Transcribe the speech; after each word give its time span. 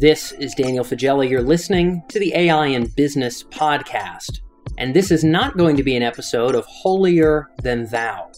This 0.00 0.30
is 0.30 0.54
Daniel 0.54 0.84
Faggella. 0.84 1.28
You're 1.28 1.42
listening 1.42 2.04
to 2.06 2.20
the 2.20 2.32
AI 2.32 2.66
in 2.66 2.86
Business 2.86 3.42
podcast. 3.42 4.42
And 4.78 4.94
this 4.94 5.10
is 5.10 5.24
not 5.24 5.58
going 5.58 5.76
to 5.76 5.82
be 5.82 5.96
an 5.96 6.04
episode 6.04 6.54
of 6.54 6.64
Holier 6.66 7.50
Than 7.64 7.84
Thou. 7.86 8.30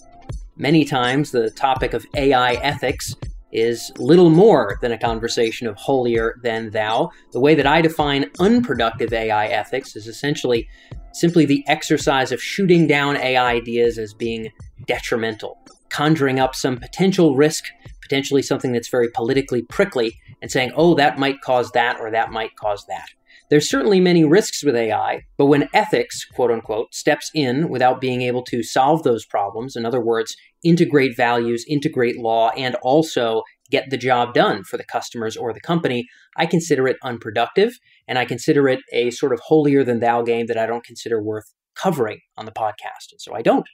Many 0.57 0.87
times, 0.87 1.33
the 1.33 1.51
topic 1.51 1.93
of 1.93 2.07
AI 2.17 2.55
ethics 2.55 3.15
is 3.53 3.93
little 3.99 4.31
more 4.31 4.79
than 4.81 4.93
a 4.93 4.99
conversation 4.99 5.67
of 5.67 5.77
holier 5.77 6.41
than 6.43 6.71
thou. 6.71 7.11
The 7.33 7.41
way 7.41 7.55
that 7.55 7.67
I 7.67 7.83
define 7.83 8.31
unproductive 8.39 9.13
AI 9.13 9.49
ethics 9.49 9.97
is 9.97 10.07
essentially 10.07 10.67
simply 11.13 11.45
the 11.45 11.63
exercise 11.69 12.33
of 12.33 12.43
shooting 12.43 12.87
down 12.87 13.19
AI 13.19 13.53
ideas 13.53 13.99
as 13.99 14.15
being 14.15 14.51
detrimental, 14.87 15.59
conjuring 15.91 16.41
up 16.41 16.55
some 16.55 16.79
potential 16.79 17.37
risk, 17.37 17.65
potentially 18.11 18.43
something 18.43 18.73
that's 18.73 18.89
very 18.89 19.09
politically 19.09 19.63
prickly, 19.63 20.19
and 20.43 20.51
saying, 20.51 20.73
oh, 20.75 20.95
that 20.95 21.19
might 21.19 21.41
cause 21.41 21.71
that 21.71 22.01
or 22.01 22.11
that 22.11 22.33
might 22.33 22.57
cause 22.57 22.85
that. 22.89 23.07
There's 23.51 23.71
certainly 23.71 24.01
many 24.01 24.25
risks 24.25 24.65
with 24.65 24.75
AI, 24.75 25.23
but 25.37 25.47
when 25.47 25.69
ethics, 25.73 26.25
quote 26.25 26.51
unquote, 26.51 26.93
steps 26.93 27.31
in 27.35 27.69
without 27.69 28.01
being 28.01 28.23
able 28.23 28.43
to 28.45 28.65
solve 28.65 29.05
those 29.05 29.25
problems, 29.25 29.77
in 29.77 29.87
other 29.87 30.01
words, 30.01 30.37
integrate 30.65 31.17
values, 31.17 31.65
integrate 31.69 32.19
law, 32.19 32.51
and 32.57 32.75
also 32.83 33.43
get 33.71 33.91
the 33.91 33.97
job 33.97 34.35
done 34.35 34.65
for 34.65 34.77
the 34.77 34.85
customers 34.85 35.37
or 35.37 35.53
the 35.53 35.61
company, 35.61 36.09
I 36.37 36.47
consider 36.47 36.89
it 36.89 36.97
unproductive 37.05 37.79
and 38.09 38.19
I 38.19 38.25
consider 38.25 38.69
it 38.69 38.81
a 38.93 39.11
sort 39.11 39.33
of 39.33 39.39
holier 39.39 39.85
than 39.85 40.01
thou 40.01 40.23
game 40.23 40.47
that 40.47 40.59
I 40.59 40.67
don't 40.67 40.85
consider 40.85 41.23
worth 41.23 41.53
covering 41.77 42.19
on 42.37 42.47
the 42.47 42.53
podcast. 42.53 43.13
And 43.13 43.21
so 43.21 43.35
I 43.35 43.43
don't. 43.43 43.67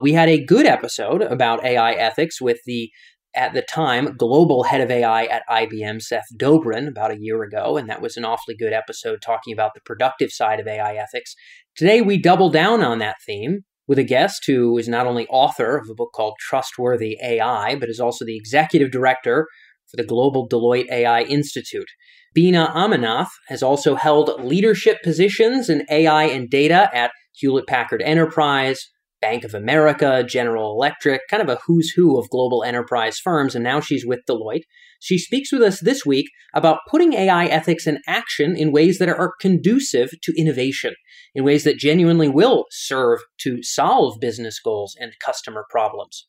We 0.00 0.12
had 0.14 0.28
a 0.28 0.44
good 0.44 0.66
episode 0.66 1.22
about 1.22 1.64
AI 1.64 1.92
ethics 1.92 2.40
with 2.40 2.58
the 2.64 2.90
at 3.34 3.54
the 3.54 3.62
time, 3.62 4.16
global 4.16 4.64
head 4.64 4.80
of 4.80 4.90
AI 4.90 5.24
at 5.24 5.42
IBM, 5.48 6.02
Seth 6.02 6.26
Dobrin, 6.36 6.88
about 6.88 7.12
a 7.12 7.20
year 7.20 7.42
ago, 7.42 7.76
and 7.76 7.88
that 7.88 8.02
was 8.02 8.16
an 8.16 8.24
awfully 8.24 8.56
good 8.56 8.72
episode 8.72 9.22
talking 9.22 9.52
about 9.52 9.72
the 9.74 9.80
productive 9.84 10.30
side 10.30 10.58
of 10.58 10.66
AI 10.66 10.94
ethics. 10.94 11.34
Today, 11.76 12.02
we 12.02 12.18
double 12.18 12.50
down 12.50 12.82
on 12.82 12.98
that 12.98 13.16
theme 13.24 13.60
with 13.86 13.98
a 13.98 14.04
guest 14.04 14.44
who 14.46 14.76
is 14.78 14.88
not 14.88 15.06
only 15.06 15.26
author 15.28 15.76
of 15.76 15.88
a 15.88 15.94
book 15.94 16.10
called 16.14 16.34
Trustworthy 16.40 17.18
AI, 17.22 17.76
but 17.76 17.88
is 17.88 18.00
also 18.00 18.24
the 18.24 18.36
executive 18.36 18.90
director 18.90 19.46
for 19.88 19.96
the 19.96 20.06
Global 20.06 20.48
Deloitte 20.48 20.90
AI 20.90 21.22
Institute. 21.22 21.88
Beena 22.36 22.72
Ammanath 22.72 23.30
has 23.48 23.62
also 23.62 23.96
held 23.96 24.42
leadership 24.44 25.02
positions 25.02 25.68
in 25.68 25.86
AI 25.90 26.24
and 26.24 26.48
data 26.48 26.88
at 26.94 27.10
Hewlett 27.34 27.66
Packard 27.66 28.02
Enterprise, 28.02 28.88
Bank 29.20 29.44
of 29.44 29.54
America, 29.54 30.24
General 30.26 30.72
Electric, 30.72 31.22
kind 31.28 31.42
of 31.42 31.48
a 31.48 31.60
who's 31.66 31.90
who 31.90 32.18
of 32.18 32.30
global 32.30 32.64
enterprise 32.64 33.18
firms, 33.18 33.54
and 33.54 33.62
now 33.62 33.80
she's 33.80 34.06
with 34.06 34.20
Deloitte. 34.28 34.64
She 35.00 35.18
speaks 35.18 35.52
with 35.52 35.62
us 35.62 35.80
this 35.80 36.04
week 36.04 36.26
about 36.54 36.80
putting 36.88 37.12
AI 37.14 37.46
ethics 37.46 37.86
in 37.86 38.00
action 38.06 38.56
in 38.56 38.72
ways 38.72 38.98
that 38.98 39.08
are 39.08 39.32
conducive 39.40 40.10
to 40.22 40.34
innovation, 40.36 40.94
in 41.34 41.44
ways 41.44 41.64
that 41.64 41.78
genuinely 41.78 42.28
will 42.28 42.66
serve 42.70 43.20
to 43.40 43.62
solve 43.62 44.20
business 44.20 44.60
goals 44.60 44.96
and 44.98 45.12
customer 45.24 45.64
problems. 45.70 46.26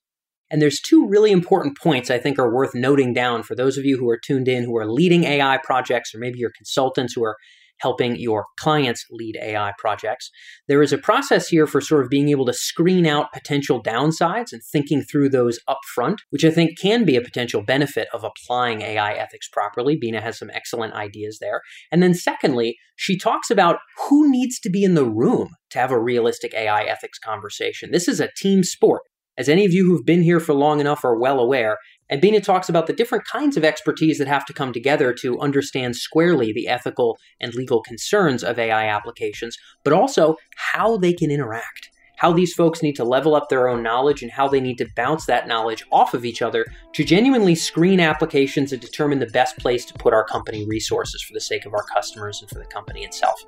And 0.50 0.62
there's 0.62 0.82
two 0.82 1.08
really 1.08 1.32
important 1.32 1.78
points 1.78 2.10
I 2.12 2.20
think 2.20 2.38
are 2.38 2.54
worth 2.54 2.76
noting 2.76 3.14
down 3.14 3.44
for 3.44 3.56
those 3.56 3.78
of 3.78 3.86
you 3.86 3.98
who 3.98 4.10
are 4.10 4.20
tuned 4.20 4.50
in 4.50 4.66
who 4.66 4.78
are 4.78 4.92
leading 4.92 5.24
AI 5.24 5.60
projects, 5.64 6.14
or 6.14 6.20
maybe 6.20 6.40
you're 6.40 6.52
consultants 6.56 7.14
who 7.14 7.24
are 7.24 7.38
helping 7.82 8.16
your 8.16 8.46
clients 8.60 9.06
lead 9.12 9.38
AI 9.42 9.74
projects. 9.78 10.30
There 10.68 10.82
is 10.82 10.94
a 10.94 10.98
process 10.98 11.48
here 11.48 11.68
for 11.68 11.82
sort 11.82 12.04
of 12.04 12.10
being 12.10 12.30
able 12.30 12.46
to 12.46 12.54
screen 12.54 13.06
out 13.06 13.34
potential 13.34 13.82
downsides 13.82 14.54
and 14.54 14.62
thinking 14.64 15.02
through 15.02 15.30
those 15.30 15.60
upfront, 15.68 16.18
which 16.30 16.46
I 16.46 16.52
think 16.52 16.78
can 16.80 17.06
be 17.06 17.16
a 17.16 17.22
potential 17.22 17.62
benefit 17.64 18.08
of 18.14 18.24
applying 18.24 18.82
AI 18.82 19.14
ethics 19.14 19.50
properly. 19.50 20.00
Beena 20.00 20.22
has 20.22 20.38
some 20.38 20.52
excellent 20.54 20.94
ideas 20.94 21.40
there. 21.40 21.62
And 21.92 22.02
then, 22.02 22.14
secondly, 22.14 22.78
she 22.96 23.18
talks 23.18 23.50
about 23.50 23.80
who 24.08 24.30
needs 24.30 24.60
to 24.60 24.70
be 24.70 24.84
in 24.84 24.94
the 24.94 25.06
room 25.06 25.50
to 25.72 25.80
have 25.80 25.92
a 25.92 26.00
realistic 26.00 26.54
AI 26.54 26.84
ethics 26.84 27.18
conversation. 27.18 27.92
This 27.92 28.08
is 28.08 28.20
a 28.20 28.30
team 28.38 28.64
sport. 28.64 29.02
As 29.38 29.50
any 29.50 29.66
of 29.66 29.74
you 29.74 29.86
who've 29.86 30.06
been 30.06 30.24
here 30.24 30.40
for 30.40 30.54
long 30.54 30.80
enough 30.80 31.04
are 31.06 31.18
well 31.18 31.40
aware, 31.40 31.78
and 32.12 32.22
Beena 32.22 32.44
talks 32.44 32.68
about 32.68 32.88
the 32.88 32.94
different 32.94 33.24
kinds 33.24 33.56
of 33.56 33.64
expertise 33.64 34.18
that 34.18 34.28
have 34.28 34.46
to 34.46 34.54
come 34.54 34.74
together 34.74 35.14
to 35.14 35.40
understand 35.40 35.96
squarely 35.96 36.52
the 36.52 36.68
ethical 36.68 37.18
and 37.40 37.56
legal 37.56 37.82
concerns 37.82 38.44
of 38.44 38.60
AI 38.60 38.86
applications, 38.86 39.58
but 39.86 39.94
also 39.94 40.36
how 40.58 40.98
they 40.98 41.14
can 41.14 41.32
interact. 41.32 41.90
How 42.18 42.34
these 42.34 42.54
folks 42.54 42.84
need 42.84 42.98
to 42.98 43.06
level 43.06 43.34
up 43.34 43.48
their 43.50 43.70
own 43.70 43.82
knowledge 43.82 44.22
and 44.22 44.32
how 44.32 44.50
they 44.50 44.60
need 44.60 44.78
to 44.80 44.90
bounce 44.96 45.26
that 45.26 45.48
knowledge 45.48 45.86
off 45.90 46.14
of 46.14 46.26
each 46.26 46.42
other 46.42 46.66
to 46.94 47.04
genuinely 47.04 47.56
screen 47.56 48.02
applications 48.02 48.74
and 48.74 48.82
determine 48.82 49.20
the 49.20 49.26
best 49.28 49.58
place 49.58 49.86
to 49.86 49.94
put 49.94 50.14
our 50.14 50.26
company 50.26 50.68
resources 50.68 51.24
for 51.24 51.34
the 51.34 51.40
sake 51.40 51.66
of 51.66 51.74
our 51.74 51.84
customers 51.84 52.42
and 52.42 52.50
for 52.50 52.60
the 52.60 52.66
company 52.66 53.06
itself. 53.06 53.42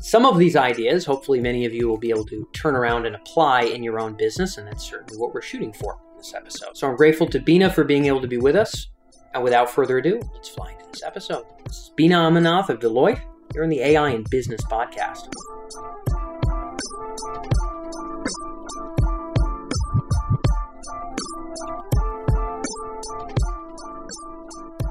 Some 0.00 0.26
of 0.26 0.36
these 0.36 0.56
ideas, 0.56 1.06
hopefully, 1.06 1.40
many 1.40 1.64
of 1.64 1.72
you 1.72 1.88
will 1.88 1.98
be 1.98 2.10
able 2.10 2.26
to 2.26 2.46
turn 2.52 2.74
around 2.74 3.06
and 3.06 3.14
apply 3.14 3.62
in 3.62 3.82
your 3.82 4.00
own 4.00 4.16
business, 4.16 4.58
and 4.58 4.66
that's 4.66 4.84
certainly 4.84 5.16
what 5.16 5.32
we're 5.32 5.40
shooting 5.40 5.72
for 5.72 5.98
this 6.20 6.34
episode. 6.34 6.76
So 6.76 6.88
I'm 6.88 6.96
grateful 6.96 7.26
to 7.28 7.40
Beena 7.40 7.72
for 7.72 7.82
being 7.84 8.04
able 8.06 8.20
to 8.20 8.28
be 8.28 8.36
with 8.36 8.56
us. 8.56 8.88
And 9.32 9.42
without 9.42 9.70
further 9.70 9.98
ado, 9.98 10.20
let's 10.34 10.48
fly 10.48 10.72
into 10.72 10.84
this 10.92 11.02
episode. 11.02 11.46
This 11.64 11.76
is 11.76 11.92
Beena 11.96 12.16
Ammanath 12.16 12.68
of 12.68 12.80
Deloitte. 12.80 13.22
You're 13.54 13.64
in 13.64 13.70
the 13.70 13.80
AI 13.80 14.10
and 14.10 14.28
Business 14.28 14.60
podcast. 14.62 15.32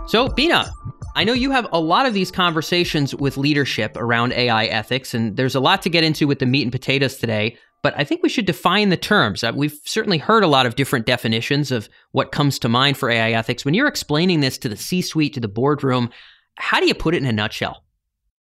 So, 0.08 0.28
Beena, 0.28 0.72
I 1.16 1.24
know 1.24 1.34
you 1.34 1.52
have 1.52 1.68
a 1.72 1.80
lot 1.80 2.06
of 2.06 2.14
these 2.14 2.32
conversations 2.32 3.14
with 3.14 3.38
leadership 3.38 3.98
around 3.98 4.34
AI 4.34 4.66
ethics, 4.66 5.14
and 5.14 5.36
there's 5.36 5.56
a 5.56 5.60
lot 5.60 5.82
to 5.82 5.90
get 5.90 6.04
into 6.04 6.28
with 6.28 6.40
the 6.40 6.46
meat 6.46 6.64
and 6.64 6.72
potatoes 6.72 7.18
today 7.18 7.58
but 7.82 7.94
I 7.98 8.04
think 8.04 8.22
we 8.22 8.30
should 8.30 8.46
define 8.46 8.90
the 8.90 8.98
terms. 8.98 9.44
Uh, 9.44 9.52
we've 9.56 9.80
certainly 9.86 10.18
heard 10.18 10.44
a 10.44 10.48
lot 10.48 10.66
of 10.66 10.76
different 10.76 11.06
definitions 11.06 11.72
of 11.72 11.90
what 12.12 12.32
comes 12.32 12.60
to 12.60 12.70
mind 12.70 12.98
for 12.98 13.10
AI 13.10 13.32
ethics. 13.32 13.64
When 13.64 13.74
you're 13.74 13.88
explaining 13.88 14.42
this 14.42 14.58
to 14.60 14.70
the 14.70 14.78
C 14.78 15.02
suite, 15.02 15.34
to 15.36 15.40
the 15.40 15.48
boardroom, 15.48 16.10
how 16.56 16.80
do 16.80 16.88
you 16.88 16.94
put 16.94 17.16
it 17.16 17.24
in 17.24 17.26
a 17.26 17.32
nutshell? 17.32 17.84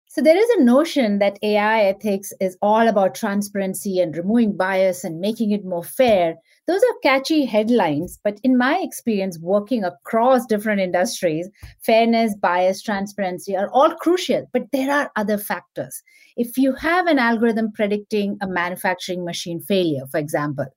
So, 0.07 0.21
there 0.21 0.37
is 0.37 0.49
a 0.57 0.63
notion 0.63 1.19
that 1.19 1.39
AI 1.43 1.83
ethics 1.83 2.33
is 2.41 2.57
all 2.61 2.87
about 2.87 3.15
transparency 3.15 3.99
and 3.99 4.15
removing 4.17 4.57
bias 4.57 5.03
and 5.03 5.19
making 5.19 5.51
it 5.51 5.63
more 5.63 5.83
fair. 5.83 6.35
Those 6.69 6.83
are 6.83 6.99
catchy 7.01 7.45
headlines, 7.45 8.19
but 8.23 8.39
in 8.43 8.55
my 8.55 8.79
experience 8.83 9.39
working 9.39 9.83
across 9.83 10.45
different 10.45 10.79
industries, 10.79 11.49
fairness, 11.81 12.35
bias, 12.35 12.83
transparency 12.83 13.57
are 13.57 13.71
all 13.71 13.95
crucial, 13.95 14.45
but 14.53 14.67
there 14.71 14.91
are 14.91 15.11
other 15.15 15.39
factors. 15.39 16.03
If 16.37 16.59
you 16.59 16.75
have 16.75 17.07
an 17.07 17.17
algorithm 17.17 17.71
predicting 17.71 18.37
a 18.39 18.47
manufacturing 18.47 19.25
machine 19.25 19.59
failure, 19.61 20.05
for 20.11 20.19
example, 20.19 20.67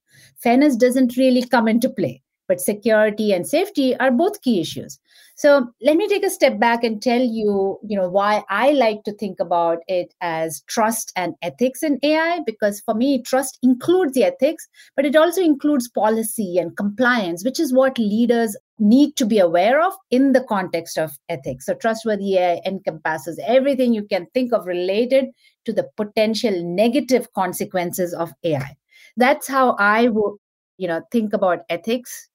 fairness 0.42 0.76
doesn't 0.76 1.18
really 1.18 1.42
come 1.42 1.68
into 1.68 1.90
play 1.90 2.22
but 2.52 2.60
security 2.60 3.32
and 3.32 3.46
safety 3.46 3.96
are 3.96 4.10
both 4.10 4.42
key 4.42 4.60
issues. 4.60 4.98
So 5.36 5.68
let 5.80 5.96
me 5.96 6.06
take 6.06 6.22
a 6.22 6.28
step 6.28 6.58
back 6.60 6.84
and 6.84 7.00
tell 7.00 7.22
you 7.22 7.78
you 7.82 7.96
know 7.96 8.08
why 8.08 8.42
i 8.50 8.72
like 8.72 9.02
to 9.04 9.14
think 9.14 9.40
about 9.40 9.78
it 9.88 10.12
as 10.20 10.62
trust 10.68 11.12
and 11.16 11.34
ethics 11.40 11.82
in 11.82 11.98
ai 12.02 12.40
because 12.44 12.82
for 12.82 12.94
me 12.94 13.22
trust 13.22 13.58
includes 13.62 14.12
the 14.12 14.24
ethics 14.24 14.68
but 14.94 15.06
it 15.06 15.16
also 15.16 15.40
includes 15.40 15.88
policy 15.88 16.58
and 16.58 16.76
compliance 16.76 17.44
which 17.44 17.58
is 17.58 17.72
what 17.72 17.98
leaders 17.98 18.54
need 18.78 19.16
to 19.16 19.24
be 19.24 19.38
aware 19.38 19.80
of 19.80 19.94
in 20.10 20.32
the 20.32 20.44
context 20.44 20.98
of 20.98 21.12
ethics. 21.30 21.64
So 21.64 21.74
trustworthy 21.74 22.36
ai 22.36 22.60
encompasses 22.66 23.40
everything 23.46 23.94
you 23.94 24.04
can 24.04 24.26
think 24.34 24.52
of 24.52 24.66
related 24.66 25.26
to 25.64 25.72
the 25.72 25.88
potential 25.96 26.62
negative 26.62 27.32
consequences 27.32 28.12
of 28.12 28.32
ai 28.44 28.76
that's 29.16 29.48
how 29.48 29.70
i 29.78 30.08
would 30.08 30.36
you 30.78 30.88
know 30.88 31.00
think 31.10 31.32
about 31.32 31.60
ethics 31.68 32.28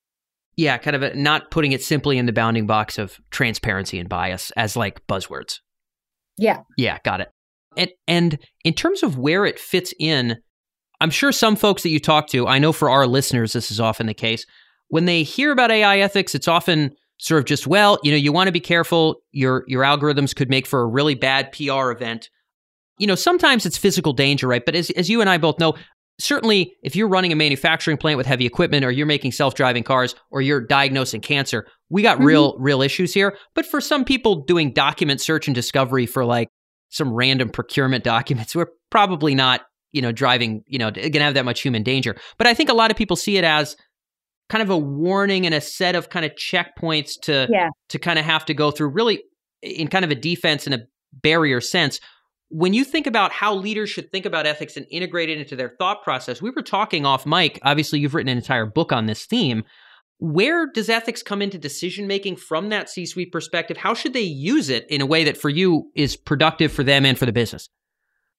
yeah, 0.57 0.77
kind 0.79 0.95
of 0.95 1.03
a, 1.03 1.15
not 1.15 1.51
putting 1.51 1.71
it 1.71 1.83
simply 1.83 2.17
in 2.17 2.25
the 2.25 2.33
bounding 2.33 2.65
box 2.65 2.97
of 2.97 3.19
transparency 3.29 3.99
and 3.99 4.09
bias 4.09 4.51
as 4.57 4.75
like 4.75 5.05
buzzwords. 5.07 5.59
Yeah. 6.37 6.61
Yeah, 6.77 6.97
got 7.05 7.21
it. 7.21 7.29
And 7.77 7.91
and 8.07 8.39
in 8.63 8.73
terms 8.73 9.03
of 9.03 9.19
where 9.19 9.45
it 9.45 9.59
fits 9.59 9.93
in, 9.99 10.37
I'm 10.99 11.11
sure 11.11 11.31
some 11.31 11.55
folks 11.55 11.83
that 11.83 11.89
you 11.89 11.99
talk 11.99 12.27
to, 12.29 12.47
I 12.47 12.57
know 12.57 12.73
for 12.73 12.89
our 12.89 13.05
listeners 13.05 13.53
this 13.53 13.69
is 13.69 13.79
often 13.79 14.07
the 14.07 14.15
case, 14.15 14.45
when 14.89 15.05
they 15.05 15.21
hear 15.21 15.51
about 15.51 15.71
AI 15.71 15.99
ethics, 15.99 16.33
it's 16.33 16.47
often 16.47 16.91
sort 17.19 17.39
of 17.39 17.45
just, 17.45 17.67
well, 17.67 17.99
you 18.03 18.11
know, 18.11 18.17
you 18.17 18.31
want 18.31 18.47
to 18.47 18.51
be 18.51 18.59
careful, 18.59 19.17
your 19.31 19.63
your 19.67 19.83
algorithms 19.83 20.35
could 20.35 20.49
make 20.49 20.65
for 20.65 20.81
a 20.81 20.87
really 20.87 21.13
bad 21.13 21.51
PR 21.51 21.91
event. 21.91 22.29
You 22.97 23.05
know, 23.05 23.15
sometimes 23.15 23.67
it's 23.67 23.77
physical 23.77 24.13
danger, 24.13 24.47
right? 24.47 24.65
But 24.65 24.73
as 24.73 24.89
as 24.91 25.07
you 25.07 25.21
and 25.21 25.29
I 25.29 25.37
both 25.37 25.59
know, 25.59 25.75
certainly 26.19 26.75
if 26.83 26.95
you're 26.95 27.07
running 27.07 27.31
a 27.31 27.35
manufacturing 27.35 27.97
plant 27.97 28.17
with 28.17 28.25
heavy 28.25 28.45
equipment 28.45 28.83
or 28.83 28.91
you're 28.91 29.05
making 29.05 29.31
self-driving 29.31 29.83
cars 29.83 30.15
or 30.31 30.41
you're 30.41 30.61
diagnosing 30.61 31.21
cancer 31.21 31.67
we 31.89 32.01
got 32.01 32.17
mm-hmm. 32.17 32.25
real 32.25 32.57
real 32.59 32.81
issues 32.81 33.13
here 33.13 33.37
but 33.53 33.65
for 33.65 33.79
some 33.79 34.03
people 34.03 34.43
doing 34.43 34.73
document 34.73 35.21
search 35.21 35.47
and 35.47 35.55
discovery 35.55 36.05
for 36.05 36.25
like 36.25 36.49
some 36.89 37.13
random 37.13 37.49
procurement 37.49 38.03
documents 38.03 38.55
we're 38.55 38.67
probably 38.89 39.35
not 39.35 39.61
you 39.91 40.01
know 40.01 40.11
driving 40.11 40.63
you 40.67 40.79
know 40.79 40.91
gonna 40.91 41.21
have 41.21 41.33
that 41.33 41.45
much 41.45 41.61
human 41.61 41.83
danger 41.83 42.15
but 42.37 42.47
i 42.47 42.53
think 42.53 42.69
a 42.69 42.73
lot 42.73 42.91
of 42.91 42.97
people 42.97 43.15
see 43.15 43.37
it 43.37 43.43
as 43.43 43.75
kind 44.49 44.61
of 44.61 44.69
a 44.69 44.77
warning 44.77 45.45
and 45.45 45.53
a 45.53 45.61
set 45.61 45.95
of 45.95 46.09
kind 46.09 46.25
of 46.25 46.31
checkpoints 46.33 47.19
to 47.21 47.47
yeah. 47.49 47.69
to 47.89 47.99
kind 47.99 48.17
of 48.17 48.25
have 48.25 48.45
to 48.45 48.53
go 48.53 48.71
through 48.71 48.89
really 48.89 49.21
in 49.61 49.87
kind 49.87 50.05
of 50.05 50.11
a 50.11 50.15
defense 50.15 50.65
and 50.65 50.75
a 50.75 50.79
barrier 51.13 51.61
sense. 51.61 51.99
When 52.49 52.73
you 52.73 52.83
think 52.83 53.07
about 53.07 53.31
how 53.31 53.53
leaders 53.53 53.89
should 53.89 54.11
think 54.11 54.25
about 54.25 54.45
ethics 54.45 54.77
and 54.77 54.85
integrate 54.89 55.29
it 55.29 55.37
into 55.37 55.55
their 55.55 55.75
thought 55.77 56.01
process, 56.03 56.41
we 56.41 56.49
were 56.49 56.61
talking 56.61 57.05
off 57.05 57.25
mic. 57.25 57.59
Obviously, 57.63 57.99
you've 57.99 58.15
written 58.15 58.29
an 58.29 58.37
entire 58.37 58.65
book 58.65 58.91
on 58.91 59.05
this 59.05 59.25
theme. 59.25 59.63
Where 60.19 60.65
does 60.65 60.89
ethics 60.89 61.21
come 61.21 61.41
into 61.41 61.57
decision 61.57 62.07
making 62.07 62.37
from 62.37 62.69
that 62.69 62.89
C 62.89 63.05
suite 63.05 63.31
perspective? 63.31 63.77
How 63.77 63.93
should 63.93 64.13
they 64.13 64.21
use 64.21 64.69
it 64.69 64.87
in 64.89 65.01
a 65.01 65.05
way 65.05 65.23
that 65.25 65.37
for 65.37 65.49
you 65.49 65.91
is 65.93 66.15
productive 66.15 66.71
for 66.71 66.83
them 66.83 67.05
and 67.05 67.17
for 67.17 67.25
the 67.25 67.33
business? 67.33 67.69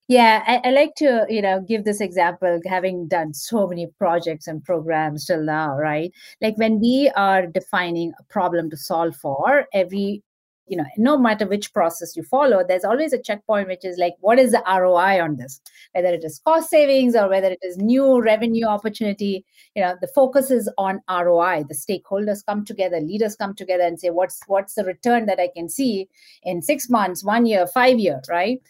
Yeah, 0.08 0.43
I, 0.46 0.69
I, 0.69 0.70
like 0.70 0.94
to, 0.96 1.26
you 1.28 1.43
know, 1.43 1.60
give 1.60 1.84
this 1.84 2.00
example, 2.00 2.60
having 2.64 3.08
done 3.08 3.34
so 3.34 3.66
many 3.66 3.88
projects 3.99 4.46
and 4.46 4.64
programs 4.64 5.26
till 5.26 5.44
now, 5.44 5.76
right? 5.76 6.10
Like 6.40 6.56
when 6.56 6.81
we 6.81 7.12
are 7.14 7.46
defining 7.46 8.14
a 8.19 8.25
problem 8.25 8.70
to 8.70 8.76
solve 8.78 9.14
for, 9.16 9.66
every, 9.75 10.22
you 10.69 10.76
know, 10.76 10.85
no 10.97 11.19
matter 11.19 11.47
which 11.47 11.73
process 11.73 12.17
you 12.17 12.23
follow, 12.23 12.65
there's 12.67 12.85
always 12.85 13.12
a 13.12 13.20
checkpoint 13.20 13.69
which 13.69 13.85
is 13.85 13.99
like, 13.99 14.15
what 14.20 14.38
is 14.38 14.53
the 14.53 14.62
ROI 14.67 15.23
on 15.23 15.37
this? 15.37 15.61
Whether 15.93 16.09
it 16.09 16.25
is 16.25 16.41
cost 16.44 16.70
savings 16.70 17.15
or 17.15 17.29
whether 17.29 17.49
it 17.49 17.59
is 17.62 17.76
new 17.76 18.20
revenue 18.20 18.67
opportunity, 18.67 19.44
you 19.75 19.82
know, 19.82 19.97
the 20.00 20.09
focus 20.09 20.50
is 20.50 20.70
on 20.79 21.00
ROI. 21.11 21.65
The 21.69 21.75
stakeholders 21.75 22.44
come 22.47 22.65
together, 22.65 23.00
leaders 23.00 23.37
come 23.37 23.55
together 23.55 23.85
and 23.85 23.99
say, 23.99 24.11
what's 24.11 24.41
what's 24.47 24.75
the 24.75 24.85
return 24.85 25.26
that 25.26 25.41
I 25.41 25.49
can 25.55 25.69
see 25.69 26.09
in 26.43 26.62
six 26.62 26.88
months, 26.88 27.25
one 27.25 27.47
year, 27.47 27.67
five 27.67 27.99
year, 27.99 28.20
right? 28.29 28.61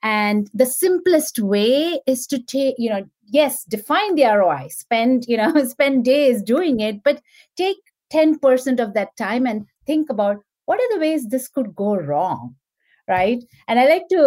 and 0.00 0.48
the 0.54 0.64
simplest 0.64 1.40
way 1.40 2.00
is 2.06 2.24
to 2.24 2.40
take 2.40 2.76
you 2.78 2.88
know 2.88 3.04
yes 3.26 3.64
define 3.64 4.14
the 4.14 4.22
roi 4.26 4.68
spend 4.68 5.24
you 5.26 5.36
know 5.36 5.52
spend 5.68 6.04
days 6.04 6.40
doing 6.40 6.78
it 6.78 7.02
but 7.02 7.20
take 7.56 7.78
10% 8.12 8.80
of 8.80 8.94
that 8.94 9.16
time 9.16 9.46
and 9.46 9.66
think 9.86 10.10
about 10.10 10.38
what 10.68 10.78
are 10.78 10.94
the 10.94 11.00
ways 11.00 11.26
this 11.26 11.48
could 11.48 11.74
go 11.74 11.96
wrong 11.96 12.54
right? 13.08 13.42
And 13.66 13.80
i 13.80 13.86
like 13.88 14.08
to 14.10 14.22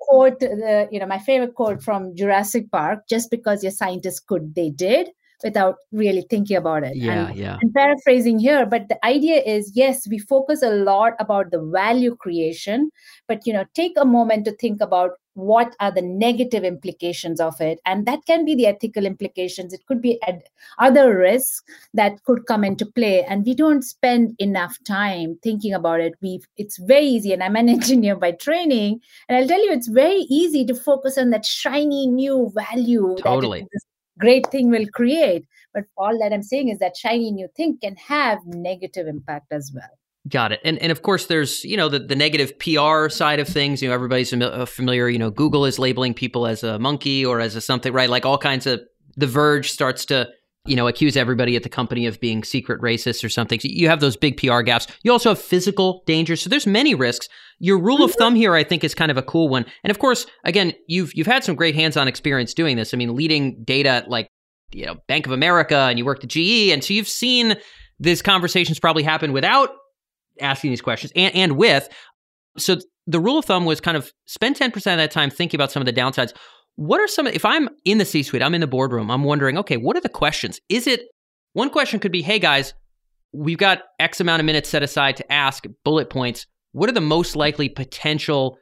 quote 0.00 0.40
the 0.40 0.88
you 0.90 0.98
know 0.98 1.06
my 1.06 1.18
favorite 1.18 1.54
quote 1.54 1.82
from 1.82 2.14
jurassic 2.16 2.70
park 2.70 3.00
just 3.08 3.30
because 3.30 3.62
your 3.62 3.72
scientists 3.72 4.20
could 4.20 4.54
they 4.54 4.70
did 4.70 5.10
without 5.42 5.76
really 5.92 6.24
thinking 6.28 6.56
about 6.56 6.84
it. 6.84 6.96
Yeah, 6.96 7.28
and, 7.28 7.36
yeah. 7.36 7.58
And 7.60 7.72
paraphrasing 7.72 8.38
here, 8.38 8.66
but 8.66 8.88
the 8.88 9.04
idea 9.04 9.42
is 9.42 9.72
yes, 9.74 10.06
we 10.08 10.18
focus 10.18 10.62
a 10.62 10.70
lot 10.70 11.14
about 11.18 11.50
the 11.50 11.60
value 11.60 12.16
creation, 12.16 12.90
but 13.26 13.46
you 13.46 13.52
know, 13.52 13.64
take 13.74 13.92
a 13.96 14.04
moment 14.04 14.44
to 14.46 14.52
think 14.52 14.80
about 14.80 15.12
what 15.38 15.76
are 15.78 15.92
the 15.92 16.02
negative 16.02 16.64
implications 16.64 17.40
of 17.40 17.60
it 17.60 17.78
and 17.86 18.06
that 18.06 18.18
can 18.26 18.44
be 18.44 18.56
the 18.56 18.66
ethical 18.66 19.06
implications 19.06 19.72
it 19.72 19.80
could 19.86 20.02
be 20.02 20.20
ad- 20.26 20.42
other 20.80 21.16
risks 21.16 21.62
that 21.94 22.20
could 22.24 22.44
come 22.46 22.64
into 22.64 22.84
play 22.84 23.22
and 23.22 23.46
we 23.46 23.54
don't 23.54 23.82
spend 23.82 24.34
enough 24.40 24.76
time 24.84 25.38
thinking 25.40 25.72
about 25.72 26.00
it 26.00 26.14
we 26.20 26.40
it's 26.56 26.76
very 26.78 27.06
easy 27.06 27.32
and 27.32 27.44
i'm 27.44 27.54
an 27.54 27.68
engineer 27.78 28.16
by 28.16 28.32
training 28.32 29.00
and 29.28 29.38
i'll 29.38 29.46
tell 29.46 29.64
you 29.64 29.70
it's 29.70 29.86
very 29.86 30.26
easy 30.28 30.64
to 30.64 30.74
focus 30.74 31.16
on 31.16 31.30
that 31.30 31.46
shiny 31.46 32.08
new 32.08 32.50
value 32.52 33.16
totally. 33.20 33.64
Great 34.18 34.46
thing 34.50 34.70
will 34.70 34.86
create. 34.92 35.46
But 35.74 35.84
all 35.96 36.18
that 36.18 36.32
I'm 36.32 36.42
saying 36.42 36.68
is 36.68 36.78
that 36.78 36.96
shiny 36.96 37.30
new 37.30 37.48
thing 37.56 37.78
can 37.82 37.96
have 37.96 38.38
negative 38.46 39.06
impact 39.06 39.52
as 39.52 39.70
well. 39.74 39.90
Got 40.28 40.52
it. 40.52 40.60
And 40.64 40.78
and 40.78 40.92
of 40.92 41.02
course, 41.02 41.26
there's 41.26 41.64
you 41.64 41.76
know 41.76 41.88
the, 41.88 42.00
the 42.00 42.16
negative 42.16 42.58
PR 42.58 43.08
side 43.08 43.40
of 43.40 43.48
things. 43.48 43.80
You 43.80 43.88
know, 43.88 43.94
everybody's 43.94 44.32
uh, 44.32 44.66
familiar. 44.66 45.08
You 45.08 45.18
know, 45.18 45.30
Google 45.30 45.64
is 45.64 45.78
labeling 45.78 46.14
people 46.14 46.46
as 46.46 46.62
a 46.62 46.78
monkey 46.78 47.24
or 47.24 47.40
as 47.40 47.56
a 47.56 47.60
something, 47.60 47.92
right? 47.92 48.10
Like 48.10 48.26
all 48.26 48.38
kinds 48.38 48.66
of. 48.66 48.80
The 49.16 49.26
Verge 49.26 49.72
starts 49.72 50.04
to 50.06 50.28
you 50.66 50.76
know 50.76 50.86
accuse 50.86 51.16
everybody 51.16 51.56
at 51.56 51.62
the 51.62 51.68
company 51.68 52.06
of 52.06 52.20
being 52.20 52.44
secret 52.44 52.80
racist 52.80 53.24
or 53.24 53.28
something. 53.28 53.58
So 53.60 53.68
you 53.70 53.88
have 53.88 54.00
those 54.00 54.16
big 54.16 54.36
PR 54.36 54.60
gaps. 54.60 54.86
You 55.02 55.12
also 55.12 55.30
have 55.30 55.40
physical 55.40 56.02
dangers. 56.06 56.42
So 56.42 56.50
there's 56.50 56.66
many 56.66 56.94
risks. 56.94 57.28
Your 57.58 57.78
rule 57.78 58.02
of 58.02 58.10
mm-hmm. 58.12 58.18
thumb 58.18 58.34
here, 58.34 58.54
I 58.54 58.64
think, 58.64 58.84
is 58.84 58.94
kind 58.94 59.10
of 59.10 59.16
a 59.16 59.22
cool 59.22 59.48
one. 59.48 59.64
And 59.82 59.90
of 59.90 59.98
course, 59.98 60.26
again, 60.44 60.72
you've 60.86 61.14
you've 61.14 61.26
had 61.26 61.44
some 61.44 61.54
great 61.54 61.74
hands-on 61.74 62.08
experience 62.08 62.54
doing 62.54 62.76
this. 62.76 62.92
I 62.92 62.96
mean, 62.96 63.14
leading 63.14 63.62
data 63.64 64.04
like 64.08 64.28
you 64.72 64.86
know 64.86 64.96
Bank 65.06 65.26
of 65.26 65.32
America, 65.32 65.76
and 65.76 65.98
you 65.98 66.04
worked 66.04 66.24
at 66.24 66.30
GE, 66.30 66.70
and 66.70 66.84
so 66.84 66.92
you've 66.92 67.08
seen 67.08 67.56
these 68.00 68.22
conversations 68.22 68.78
probably 68.78 69.02
happen 69.02 69.32
without 69.32 69.70
asking 70.40 70.70
these 70.70 70.82
questions 70.82 71.12
and, 71.16 71.34
and 71.34 71.56
with. 71.56 71.88
So 72.56 72.76
the 73.06 73.20
rule 73.20 73.38
of 73.38 73.44
thumb 73.44 73.64
was 73.64 73.80
kind 73.80 73.96
of 73.96 74.12
spend 74.26 74.56
10% 74.56 74.76
of 74.76 74.82
that 74.82 75.10
time 75.10 75.30
thinking 75.30 75.58
about 75.58 75.72
some 75.72 75.80
of 75.80 75.86
the 75.86 75.92
downsides. 75.92 76.32
What 76.78 77.00
are 77.00 77.08
some, 77.08 77.26
if 77.26 77.44
I'm 77.44 77.68
in 77.84 77.98
the 77.98 78.04
C 78.04 78.22
suite, 78.22 78.40
I'm 78.40 78.54
in 78.54 78.60
the 78.60 78.68
boardroom, 78.68 79.10
I'm 79.10 79.24
wondering, 79.24 79.58
okay, 79.58 79.76
what 79.76 79.96
are 79.96 80.00
the 80.00 80.08
questions? 80.08 80.60
Is 80.68 80.86
it, 80.86 81.00
one 81.52 81.70
question 81.70 81.98
could 81.98 82.12
be, 82.12 82.22
hey 82.22 82.38
guys, 82.38 82.72
we've 83.32 83.58
got 83.58 83.82
X 83.98 84.20
amount 84.20 84.38
of 84.38 84.46
minutes 84.46 84.68
set 84.68 84.84
aside 84.84 85.16
to 85.16 85.32
ask 85.32 85.64
bullet 85.84 86.08
points. 86.08 86.46
What 86.70 86.88
are 86.88 86.92
the 86.92 87.00
most 87.00 87.34
likely 87.34 87.68
potential 87.68 88.58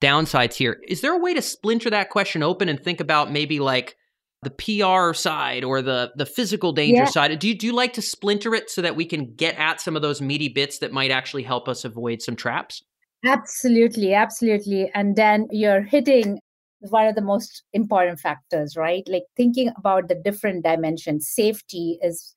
downsides 0.00 0.54
here? 0.54 0.78
Is 0.88 1.02
there 1.02 1.12
a 1.12 1.18
way 1.18 1.34
to 1.34 1.42
splinter 1.42 1.90
that 1.90 2.08
question 2.08 2.42
open 2.42 2.70
and 2.70 2.82
think 2.82 2.98
about 2.98 3.30
maybe 3.30 3.60
like 3.60 3.94
the 4.42 4.48
PR 4.48 5.12
side 5.12 5.62
or 5.62 5.82
the 5.82 6.12
the 6.16 6.24
physical 6.24 6.72
danger 6.72 7.02
yeah. 7.02 7.10
side? 7.10 7.38
Do 7.38 7.46
you 7.46 7.54
do 7.54 7.66
you 7.66 7.74
like 7.74 7.92
to 7.92 8.02
splinter 8.02 8.54
it 8.54 8.70
so 8.70 8.80
that 8.80 8.96
we 8.96 9.04
can 9.04 9.34
get 9.34 9.58
at 9.58 9.82
some 9.82 9.96
of 9.96 10.02
those 10.02 10.22
meaty 10.22 10.48
bits 10.48 10.78
that 10.78 10.92
might 10.92 11.10
actually 11.10 11.42
help 11.42 11.68
us 11.68 11.84
avoid 11.84 12.22
some 12.22 12.36
traps? 12.36 12.82
Absolutely, 13.22 14.14
absolutely. 14.14 14.90
And 14.94 15.14
then 15.14 15.46
you're 15.50 15.82
hitting 15.82 16.38
one 16.80 17.06
of 17.06 17.14
the 17.14 17.22
most 17.22 17.62
important 17.72 18.20
factors, 18.20 18.76
right? 18.76 19.04
Like 19.06 19.24
thinking 19.36 19.70
about 19.76 20.08
the 20.08 20.14
different 20.14 20.64
dimensions. 20.64 21.28
Safety 21.28 21.98
is 22.02 22.34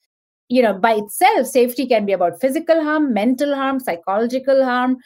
you 0.50 0.62
know 0.62 0.74
by 0.74 0.94
itself 0.94 1.48
safety 1.48 1.88
can 1.88 2.06
be 2.06 2.12
about 2.12 2.40
physical 2.42 2.84
harm 2.84 3.14
mental 3.14 3.56
harm 3.56 3.80
psychological 3.80 4.64
harm 4.64 4.98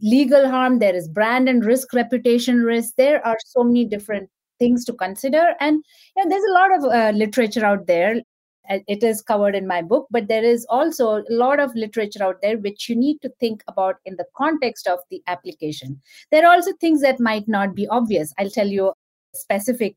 legal 0.00 0.48
harm 0.48 0.78
there 0.78 0.94
is 0.94 1.08
brand 1.08 1.48
and 1.48 1.64
risk 1.64 1.92
reputation 1.92 2.62
risk 2.62 2.94
there 2.96 3.24
are 3.26 3.36
so 3.44 3.62
many 3.62 3.84
different 3.84 4.30
things 4.58 4.84
to 4.84 4.92
consider 4.92 5.54
and 5.60 5.82
you 6.16 6.24
know, 6.24 6.30
there's 6.30 6.44
a 6.44 6.52
lot 6.52 6.76
of 6.76 6.84
uh, 6.84 7.16
literature 7.16 7.64
out 7.64 7.86
there 7.86 8.20
it 8.68 9.02
is 9.02 9.22
covered 9.22 9.54
in 9.54 9.66
my 9.66 9.80
book 9.82 10.06
but 10.10 10.28
there 10.28 10.44
is 10.44 10.66
also 10.68 11.18
a 11.18 11.24
lot 11.30 11.60
of 11.60 11.74
literature 11.74 12.22
out 12.22 12.40
there 12.42 12.58
which 12.58 12.88
you 12.88 12.96
need 12.96 13.20
to 13.22 13.30
think 13.40 13.62
about 13.68 13.96
in 14.04 14.16
the 14.16 14.26
context 14.36 14.86
of 14.86 14.98
the 15.10 15.22
application. 15.26 16.00
There 16.30 16.46
are 16.46 16.54
also 16.54 16.72
things 16.80 17.00
that 17.02 17.20
might 17.20 17.48
not 17.48 17.74
be 17.74 17.86
obvious. 17.88 18.32
I'll 18.38 18.50
tell 18.50 18.66
you 18.66 18.88
a 18.88 18.92
specific 19.32 19.96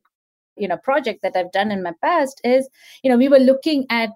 you 0.56 0.68
know 0.68 0.76
project 0.76 1.22
that 1.22 1.34
i've 1.34 1.50
done 1.50 1.72
in 1.72 1.82
my 1.82 1.94
past 2.02 2.38
is 2.44 2.68
you 3.02 3.10
know 3.10 3.16
we 3.16 3.26
were 3.26 3.38
looking 3.38 3.86
at 3.88 4.10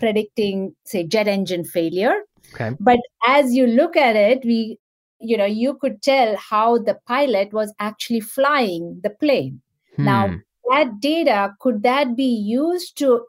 predicting 0.00 0.74
say 0.84 1.06
jet 1.06 1.28
engine 1.28 1.64
failure. 1.64 2.14
Okay. 2.54 2.74
But 2.80 2.98
as 3.26 3.54
you 3.54 3.66
look 3.66 3.96
at 3.96 4.16
it 4.16 4.44
we 4.44 4.78
you 5.20 5.36
know 5.36 5.44
you 5.44 5.74
could 5.74 6.02
tell 6.02 6.36
how 6.36 6.78
the 6.78 6.98
pilot 7.06 7.52
was 7.52 7.72
actually 7.78 8.20
flying 8.20 9.00
the 9.02 9.10
plane. 9.10 9.60
Hmm. 9.96 10.04
Now, 10.04 10.34
that 10.70 11.00
data 11.00 11.54
could 11.60 11.82
that 11.82 12.16
be 12.16 12.32
used 12.32 12.96
to 12.98 13.24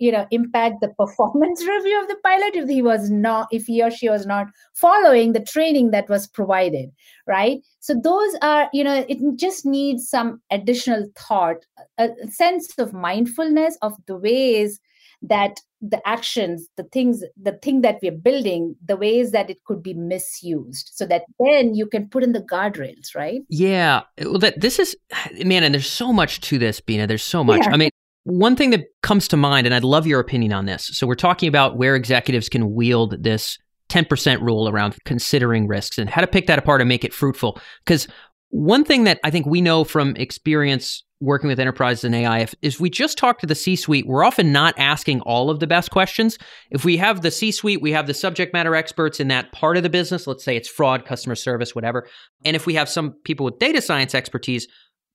you 0.00 0.10
know 0.10 0.26
impact 0.30 0.80
the 0.80 0.88
performance 0.88 1.60
review 1.74 2.00
of 2.00 2.08
the 2.08 2.16
pilot 2.24 2.56
if 2.56 2.68
he 2.68 2.82
was 2.82 3.10
not 3.10 3.46
if 3.52 3.66
he 3.66 3.82
or 3.82 3.90
she 3.90 4.08
was 4.08 4.26
not 4.26 4.46
following 4.74 5.32
the 5.32 5.44
training 5.44 5.90
that 5.92 6.08
was 6.08 6.26
provided 6.26 6.90
right? 7.30 7.60
So 7.78 7.94
those 7.94 8.34
are 8.42 8.68
you 8.72 8.84
know 8.84 9.04
it 9.08 9.18
just 9.36 9.64
needs 9.64 10.08
some 10.08 10.42
additional 10.50 11.06
thought 11.16 11.64
a 11.98 12.08
sense 12.30 12.78
of 12.78 12.92
mindfulness 12.92 13.78
of 13.82 13.94
the 14.06 14.16
ways 14.16 14.80
that 15.22 15.60
the 15.82 16.00
actions 16.08 16.68
the 16.76 16.84
things 16.84 17.22
the 17.40 17.52
thing 17.62 17.82
that 17.82 17.98
we're 18.02 18.10
building 18.28 18.74
the 18.84 18.96
ways 18.96 19.32
that 19.32 19.50
it 19.50 19.58
could 19.64 19.82
be 19.82 19.94
misused 19.94 20.90
so 20.94 21.06
that 21.06 21.22
then 21.38 21.74
you 21.74 21.86
can 21.86 22.08
put 22.08 22.22
in 22.22 22.32
the 22.32 22.42
guardrails 22.42 23.14
right? 23.14 23.40
Yeah. 23.48 24.02
Well 24.18 24.38
that 24.38 24.60
this 24.60 24.78
is 24.78 24.96
man 25.44 25.62
and 25.62 25.74
there's 25.74 25.90
so 25.90 26.12
much 26.12 26.40
to 26.42 26.58
this 26.58 26.80
Beena. 26.80 27.06
There's 27.06 27.22
so 27.22 27.44
much. 27.44 27.62
Yeah. 27.64 27.72
i 27.72 27.76
mean 27.76 27.90
one 28.24 28.56
thing 28.56 28.70
that 28.70 28.84
comes 29.02 29.28
to 29.28 29.36
mind 29.36 29.66
and 29.66 29.74
i'd 29.74 29.84
love 29.84 30.06
your 30.06 30.20
opinion 30.20 30.52
on 30.52 30.66
this 30.66 30.90
so 30.92 31.06
we're 31.06 31.14
talking 31.14 31.48
about 31.48 31.76
where 31.76 31.94
executives 31.96 32.48
can 32.48 32.74
wield 32.74 33.22
this 33.22 33.58
10% 33.88 34.40
rule 34.40 34.68
around 34.68 34.96
considering 35.04 35.66
risks 35.66 35.98
and 35.98 36.08
how 36.08 36.20
to 36.20 36.26
pick 36.28 36.46
that 36.46 36.60
apart 36.60 36.80
and 36.80 36.88
make 36.88 37.04
it 37.04 37.12
fruitful 37.12 37.60
because 37.84 38.06
one 38.50 38.84
thing 38.84 39.04
that 39.04 39.20
I 39.24 39.30
think 39.30 39.46
we 39.46 39.60
know 39.60 39.84
from 39.84 40.16
experience 40.16 41.04
working 41.20 41.48
with 41.48 41.60
enterprises 41.60 42.04
and 42.04 42.14
AI, 42.14 42.48
if 42.62 42.80
we 42.80 42.90
just 42.90 43.18
talk 43.18 43.38
to 43.38 43.46
the 43.46 43.54
C 43.54 43.76
suite, 43.76 44.06
we're 44.06 44.24
often 44.24 44.52
not 44.52 44.74
asking 44.78 45.20
all 45.20 45.50
of 45.50 45.60
the 45.60 45.66
best 45.66 45.90
questions. 45.90 46.38
If 46.70 46.84
we 46.84 46.96
have 46.96 47.20
the 47.20 47.30
C 47.30 47.52
suite, 47.52 47.82
we 47.82 47.92
have 47.92 48.06
the 48.06 48.14
subject 48.14 48.52
matter 48.52 48.74
experts 48.74 49.20
in 49.20 49.28
that 49.28 49.52
part 49.52 49.76
of 49.76 49.82
the 49.82 49.90
business. 49.90 50.26
Let's 50.26 50.44
say 50.44 50.56
it's 50.56 50.68
fraud, 50.68 51.04
customer 51.04 51.36
service, 51.36 51.74
whatever. 51.74 52.08
And 52.44 52.56
if 52.56 52.66
we 52.66 52.74
have 52.74 52.88
some 52.88 53.12
people 53.24 53.44
with 53.44 53.58
data 53.58 53.82
science 53.82 54.14
expertise, 54.14 54.66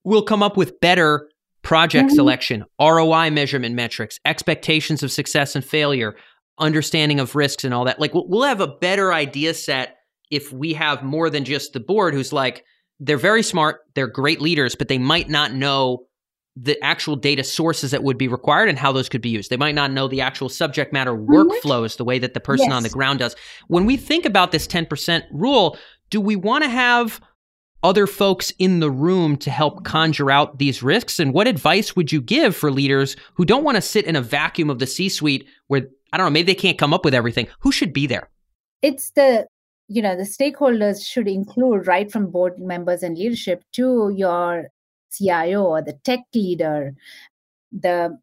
we'll 0.04 0.24
come 0.24 0.44
up 0.44 0.58
with 0.58 0.80
better 0.80 1.28
project 1.66 2.10
mm-hmm. 2.10 2.16
selection, 2.16 2.64
ROI 2.80 3.32
measurement 3.32 3.76
metrics, 3.76 4.20
expectations 4.24 5.02
of 5.04 5.12
success 5.12 5.56
and 5.56 5.66
failure, 5.66 6.16
understanding 6.60 7.20
of 7.20 7.36
risks 7.36 7.64
and 7.66 7.74
all 7.74 7.86
that. 7.86 8.00
Like 8.00 8.14
we'll, 8.14 8.44
have 8.44 8.62
a 8.62 8.68
better 8.68 9.12
idea 9.12 9.54
set 9.56 9.98
if 10.30 10.54
we 10.54 10.74
have 10.74 11.04
more 11.04 11.30
than 11.30 11.44
just 11.44 11.74
the 11.74 11.80
board 11.80 12.14
who's 12.14 12.32
like, 12.32 12.64
they're 13.00 13.18
very 13.18 13.44
smart, 13.44 13.80
they're 13.96 14.08
great 14.08 14.40
leaders, 14.40 14.76
but 14.76 14.88
they 14.88 15.00
might 15.00 15.28
not 15.28 15.54
know 15.54 16.06
the 16.56 16.82
actual 16.82 17.16
data 17.18 17.44
sources 17.44 17.92
that 17.92 18.04
would 18.04 18.18
be 18.18 18.30
required 18.30 18.70
and 18.70 18.78
how 18.78 18.92
those 18.92 19.10
could 19.10 19.22
be 19.22 19.30
used. 19.30 19.50
They 19.50 19.58
might 19.58 19.76
not 19.76 19.92
know 19.92 20.08
the 20.08 20.22
actual 20.22 20.48
subject 20.48 20.94
matter 20.94 21.14
mm-hmm. 21.14 21.34
workflows 21.34 21.98
the 21.98 22.06
way 22.06 22.20
that 22.20 22.36
the 22.36 22.40
person 22.40 22.68
yes. 22.68 22.76
on 22.76 22.84
the 22.84 22.90
ground 22.90 23.20
does. 23.20 23.36
When 23.68 23.86
we 23.86 23.98
think 23.98 24.26
about 24.26 24.52
this 24.52 24.68
10% 24.68 25.24
rule, 25.32 25.78
do 26.12 26.22
we 26.22 26.36
want 26.36 26.64
to 26.64 26.70
have 26.70 27.20
other 27.84 28.08
folks 28.08 28.52
in 28.58 28.80
the 28.80 28.90
room 28.90 29.38
to 29.38 29.52
help 29.52 29.84
conjure 29.84 30.32
out 30.32 30.58
these 30.58 30.82
risks? 30.82 31.20
And 31.20 31.34
what 31.34 31.48
advice 31.48 31.96
would 31.96 32.12
you 32.12 32.22
give 32.22 32.56
for 32.56 32.72
leaders 32.72 33.16
who 33.36 33.46
don't 33.46 33.64
want 33.64 33.76
to 33.76 33.82
sit 33.82 34.06
in 34.06 34.16
a 34.16 34.22
vacuum 34.22 34.70
of 34.70 34.80
the 34.80 34.88
C 34.88 35.10
suite 35.10 35.48
where, 35.68 35.88
I 36.12 36.18
don't 36.18 36.26
know, 36.26 36.32
maybe 36.32 36.54
they 36.54 36.60
can't 36.60 36.78
come 36.78 36.94
up 36.94 37.06
with 37.06 37.14
everything? 37.14 37.48
Who 37.60 37.72
should 37.72 37.94
be 37.94 38.08
there? 38.08 38.30
It's 38.82 39.12
the 39.12 39.48
you 39.88 40.02
know 40.02 40.16
the 40.16 40.24
stakeholders 40.24 41.06
should 41.06 41.28
include 41.28 41.88
right 41.88 42.12
from 42.12 42.32
board 42.32 42.60
members 42.60 43.04
and 43.04 43.18
leadership 43.18 43.64
to 43.74 44.12
your 44.16 44.68
cio 45.10 45.64
or 45.64 45.82
the 45.82 45.94
tech 46.04 46.22
leader 46.34 46.94
the 47.72 48.18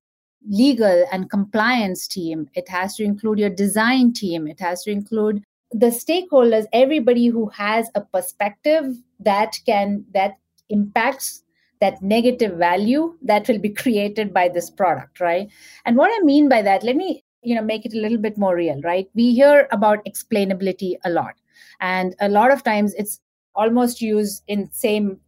legal 0.48 1.04
and 1.12 1.30
compliance 1.30 2.08
team 2.08 2.48
it 2.54 2.68
has 2.68 2.96
to 2.96 3.04
include 3.04 3.38
your 3.38 3.50
design 3.50 4.12
team 4.12 4.46
it 4.48 4.58
has 4.58 4.82
to 4.82 4.90
include 4.90 5.42
the 5.70 5.86
stakeholders 5.86 6.66
everybody 6.72 7.28
who 7.28 7.48
has 7.48 7.88
a 7.94 8.00
perspective 8.00 8.84
that 9.24 9.58
can 9.66 10.04
that 10.14 10.36
impacts 10.68 11.42
that 11.80 12.00
negative 12.00 12.56
value 12.56 13.16
that 13.22 13.48
will 13.48 13.58
be 13.58 13.68
created 13.68 14.32
by 14.32 14.48
this 14.48 14.70
product 14.70 15.20
right? 15.20 15.48
And 15.84 15.96
what 15.96 16.10
i 16.14 16.24
mean 16.24 16.48
by 16.48 16.62
that 16.62 16.82
let 16.82 16.96
me 16.96 17.24
you 17.42 17.54
know 17.54 17.62
make 17.62 17.84
it 17.84 17.94
a 17.94 18.00
little 18.00 18.18
bit 18.18 18.38
more 18.38 18.54
real 18.56 18.80
right? 18.82 19.08
We 19.14 19.34
hear 19.34 19.68
about 19.72 20.04
explainability 20.04 20.96
a 21.04 21.10
lot. 21.10 21.34
And 21.80 22.14
a 22.20 22.28
lot 22.28 22.52
of 22.52 22.62
times 22.62 22.94
it's 22.94 23.20
almost 23.54 24.00
used 24.00 24.44
in 24.46 24.70
same 24.72 25.18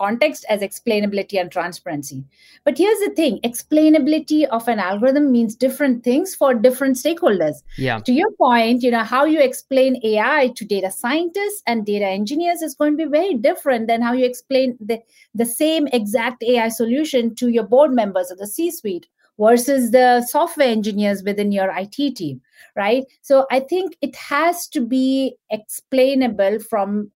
context 0.00 0.46
as 0.48 0.60
explainability 0.62 1.38
and 1.40 1.52
transparency. 1.52 2.24
But 2.64 2.78
here's 2.78 2.98
the 3.00 3.10
thing 3.14 3.38
explainability 3.44 4.46
of 4.48 4.66
an 4.66 4.78
algorithm 4.78 5.30
means 5.30 5.54
different 5.54 6.02
things 6.02 6.34
for 6.34 6.54
different 6.54 6.96
stakeholders. 6.96 7.56
Yeah. 7.76 8.00
To 8.00 8.12
your 8.12 8.30
point, 8.32 8.82
you 8.82 8.90
know, 8.90 9.04
how 9.04 9.24
you 9.24 9.40
explain 9.40 10.00
AI 10.02 10.52
to 10.56 10.64
data 10.64 10.90
scientists 10.90 11.62
and 11.66 11.84
data 11.84 12.06
engineers 12.06 12.62
is 12.62 12.74
going 12.74 12.96
to 12.96 13.04
be 13.04 13.10
very 13.10 13.34
different 13.34 13.88
than 13.88 14.00
how 14.00 14.12
you 14.12 14.24
explain 14.24 14.78
the, 14.80 15.00
the 15.34 15.46
same 15.46 15.86
exact 15.88 16.42
AI 16.42 16.68
solution 16.68 17.34
to 17.36 17.48
your 17.48 17.64
board 17.64 17.92
members 17.92 18.30
of 18.30 18.38
the 18.38 18.46
C 18.46 18.70
suite 18.70 19.06
versus 19.38 19.90
the 19.90 20.22
software 20.22 20.68
engineers 20.68 21.22
within 21.22 21.50
your 21.50 21.70
IT 21.76 22.16
team, 22.16 22.40
right? 22.76 23.04
So 23.22 23.46
I 23.50 23.60
think 23.60 23.96
it 24.02 24.14
has 24.16 24.68
to 24.68 24.80
be 24.80 25.36
explainable 25.50 26.58
from 26.60 27.10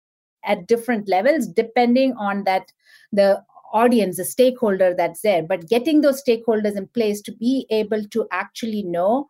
at 0.45 0.67
different 0.67 1.09
levels 1.09 1.47
depending 1.47 2.15
on 2.15 2.45
that 2.45 2.73
the 3.13 3.43
audience 3.73 4.17
the 4.17 4.25
stakeholder 4.25 4.95
that's 4.95 5.23
there. 5.23 5.43
But 5.43 5.69
getting 5.69 6.01
those 6.01 6.23
stakeholders 6.23 6.77
in 6.77 6.87
place 6.89 7.21
to 7.23 7.33
be 7.33 7.67
able 7.71 8.05
to 8.05 8.27
actually 8.31 8.83
know 8.83 9.29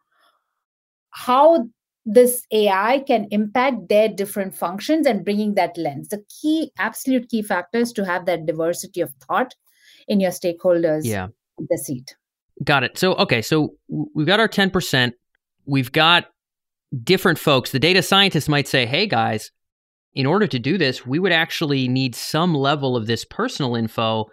how 1.11 1.69
this 2.07 2.47
ai 2.51 3.01
can 3.07 3.27
impact 3.31 3.89
their 3.89 4.09
different 4.09 4.55
functions 4.55 5.07
and 5.07 5.25
bringing 5.25 5.55
that 5.55 5.77
lens. 5.77 6.09
The 6.09 6.25
key 6.41 6.73
absolute 6.79 7.29
key 7.29 7.43
factors 7.43 7.93
to 7.93 8.05
have 8.05 8.27
that 8.27 8.47
diversity 8.47 9.01
of 9.01 9.13
thought 9.27 9.55
in 10.09 10.19
your 10.19 10.31
stakeholders 10.31 11.03
yeah. 11.05 11.29
the 11.69 11.77
seat. 11.77 12.17
Got 12.65 12.85
it. 12.85 12.99
So 12.99 13.15
okay 13.15 13.43
so 13.43 13.75
we've 13.89 14.27
got 14.27 14.41
our 14.41 14.49
10% 14.49 15.13
we've 15.67 15.93
got 15.93 16.27
different 17.05 17.39
folks. 17.39 17.71
The 17.71 17.79
data 17.79 18.03
scientists 18.03 18.49
might 18.49 18.67
say 18.67 18.87
hey 18.87 19.07
guys 19.07 19.51
in 20.15 20.27
order 20.27 20.47
to 20.47 20.59
do 20.59 20.77
this, 20.77 21.07
we 21.07 21.19
would 21.19 21.33
actually 21.33 21.89
need 21.89 22.15
some 22.15 22.55
level 22.55 22.97
of 22.97 23.07
this 23.07 23.25
personal 23.25 23.77
info. 23.77 24.27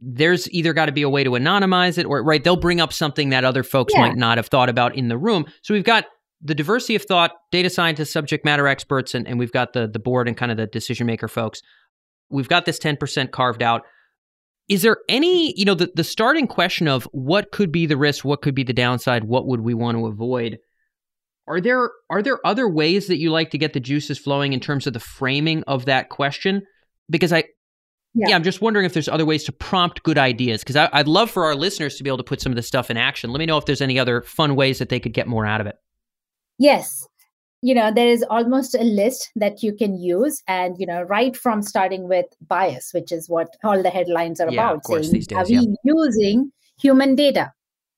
There's 0.00 0.50
either 0.50 0.72
got 0.72 0.86
to 0.86 0.92
be 0.92 1.02
a 1.02 1.08
way 1.08 1.24
to 1.24 1.30
anonymize 1.30 1.98
it, 1.98 2.06
or 2.06 2.22
right, 2.22 2.42
they'll 2.42 2.56
bring 2.56 2.80
up 2.80 2.92
something 2.92 3.30
that 3.30 3.44
other 3.44 3.62
folks 3.62 3.94
yeah. 3.94 4.00
might 4.00 4.16
not 4.16 4.38
have 4.38 4.46
thought 4.46 4.68
about 4.68 4.94
in 4.96 5.08
the 5.08 5.18
room. 5.18 5.46
So 5.62 5.74
we've 5.74 5.84
got 5.84 6.06
the 6.40 6.54
diversity 6.54 6.96
of 6.96 7.02
thought, 7.02 7.32
data 7.50 7.70
scientists, 7.70 8.12
subject 8.12 8.44
matter 8.44 8.66
experts, 8.66 9.14
and, 9.14 9.26
and 9.26 9.38
we've 9.38 9.52
got 9.52 9.72
the 9.72 9.86
the 9.86 9.98
board 9.98 10.28
and 10.28 10.36
kind 10.36 10.50
of 10.50 10.56
the 10.56 10.66
decision 10.66 11.06
maker 11.06 11.28
folks. 11.28 11.62
We've 12.30 12.48
got 12.48 12.64
this 12.64 12.78
10% 12.78 13.30
carved 13.30 13.62
out. 13.62 13.82
Is 14.68 14.82
there 14.82 14.96
any, 15.08 15.52
you 15.58 15.66
know, 15.66 15.74
the, 15.74 15.90
the 15.94 16.04
starting 16.04 16.46
question 16.46 16.88
of 16.88 17.04
what 17.12 17.52
could 17.52 17.70
be 17.70 17.84
the 17.84 17.96
risk, 17.96 18.24
what 18.24 18.40
could 18.40 18.54
be 18.54 18.62
the 18.62 18.72
downside, 18.72 19.24
what 19.24 19.46
would 19.46 19.60
we 19.60 19.74
want 19.74 19.98
to 19.98 20.06
avoid? 20.06 20.58
Are 21.52 21.60
there 21.60 21.90
are 22.08 22.22
there 22.22 22.44
other 22.46 22.66
ways 22.66 23.08
that 23.08 23.18
you 23.18 23.30
like 23.30 23.50
to 23.50 23.58
get 23.58 23.74
the 23.74 23.80
juices 23.80 24.18
flowing 24.18 24.54
in 24.54 24.60
terms 24.60 24.86
of 24.86 24.94
the 24.94 25.00
framing 25.00 25.62
of 25.64 25.84
that 25.84 26.08
question? 26.08 26.62
Because 27.10 27.30
I 27.30 27.44
yeah, 28.14 28.28
yeah 28.30 28.36
I'm 28.36 28.42
just 28.42 28.62
wondering 28.62 28.86
if 28.86 28.94
there's 28.94 29.08
other 29.08 29.26
ways 29.26 29.44
to 29.44 29.52
prompt 29.52 30.02
good 30.02 30.16
ideas. 30.16 30.64
Because 30.64 30.76
I'd 30.76 31.08
love 31.08 31.30
for 31.30 31.44
our 31.44 31.54
listeners 31.54 31.96
to 31.96 32.04
be 32.04 32.08
able 32.08 32.16
to 32.16 32.24
put 32.24 32.40
some 32.40 32.52
of 32.52 32.56
this 32.56 32.66
stuff 32.66 32.90
in 32.90 32.96
action. 32.96 33.32
Let 33.32 33.38
me 33.38 33.44
know 33.44 33.58
if 33.58 33.66
there's 33.66 33.82
any 33.82 33.98
other 33.98 34.22
fun 34.22 34.56
ways 34.56 34.78
that 34.78 34.88
they 34.88 34.98
could 34.98 35.12
get 35.12 35.26
more 35.26 35.44
out 35.44 35.60
of 35.60 35.66
it. 35.66 35.76
Yes. 36.58 37.06
You 37.60 37.74
know, 37.74 37.92
there 37.92 38.08
is 38.08 38.24
almost 38.30 38.74
a 38.74 38.82
list 38.82 39.30
that 39.36 39.62
you 39.62 39.74
can 39.74 39.94
use, 39.94 40.42
and 40.48 40.74
you 40.78 40.86
know, 40.86 41.02
right 41.02 41.36
from 41.36 41.60
starting 41.60 42.08
with 42.08 42.26
bias, 42.40 42.92
which 42.94 43.12
is 43.12 43.28
what 43.28 43.48
all 43.62 43.82
the 43.82 43.90
headlines 43.90 44.40
are 44.40 44.50
yeah, 44.50 44.62
about. 44.62 44.76
Of 44.76 44.82
course, 44.84 45.02
saying, 45.02 45.12
these 45.12 45.26
days, 45.26 45.38
are 45.38 45.44
we 45.46 45.76
using 45.84 46.50
human 46.80 47.14
data? 47.14 47.52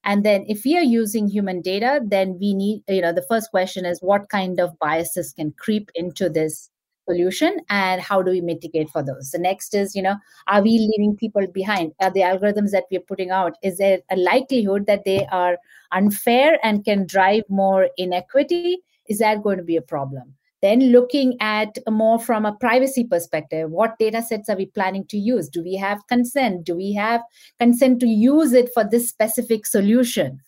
And 0.04 0.25
then 0.25 0.44
if 0.49 0.64
we 0.64 0.76
are 0.76 0.82
using 0.82 1.28
human 1.28 1.62
data, 1.62 2.00
then 2.04 2.38
we 2.40 2.54
need, 2.54 2.82
you 2.88 3.00
know, 3.00 3.12
the 3.12 3.23
first 3.28 3.50
question 3.50 3.84
is 3.84 4.00
what 4.00 4.28
kind 4.28 4.61
of 4.61 4.78
biases 4.78 5.32
can 5.32 5.52
creep 5.58 5.90
into 5.94 6.28
this 6.28 6.70
solution 7.08 7.58
and 7.68 8.00
how 8.00 8.23
do 8.23 8.30
we 8.30 8.40
mitigate 8.40 8.88
for 8.90 9.02
those? 9.02 9.30
The 9.30 9.38
next 9.38 9.75
is 9.75 9.94
you 9.94 10.02
know 10.02 10.16
are 10.46 10.62
we 10.62 10.70
leaving 10.78 11.16
people 11.16 11.46
behind? 11.46 11.92
Are 12.00 12.11
the 12.11 12.20
algorithms 12.20 12.70
that 12.70 12.84
we're 12.90 13.00
putting 13.00 13.30
out 13.30 13.54
is 13.62 13.78
there 13.78 13.99
a 14.11 14.16
likelihood 14.16 14.87
that 14.87 15.04
they 15.04 15.26
are 15.26 15.58
unfair 15.92 16.58
and 16.62 16.84
can 16.84 17.06
drive 17.06 17.44
more 17.49 17.88
inequity? 17.96 18.78
Is 19.06 19.18
that 19.18 19.42
going 19.42 19.58
to 19.58 19.64
be 19.64 19.76
a 19.76 19.82
problem 19.82 20.34
then 20.64 20.80
looking 20.92 21.37
at 21.40 21.76
more 21.90 22.18
from 22.18 22.47
a 22.47 22.54
privacy 22.54 23.04
perspective, 23.04 23.71
what 23.71 23.99
data 23.99 24.23
sets 24.23 24.49
are 24.49 24.56
we 24.56 24.64
planning 24.64 25.04
to 25.09 25.18
use? 25.18 25.47
Do 25.47 25.62
we 25.62 25.75
have 25.75 26.00
consent? 26.09 26.64
Do 26.64 26.75
we 26.75 26.94
have 26.94 27.21
consent 27.61 28.00
to 28.00 28.06
use 28.06 28.54
it 28.54 28.71
for 28.73 28.83
this 28.83 29.06
specific 29.06 29.66
solution? 29.66 30.40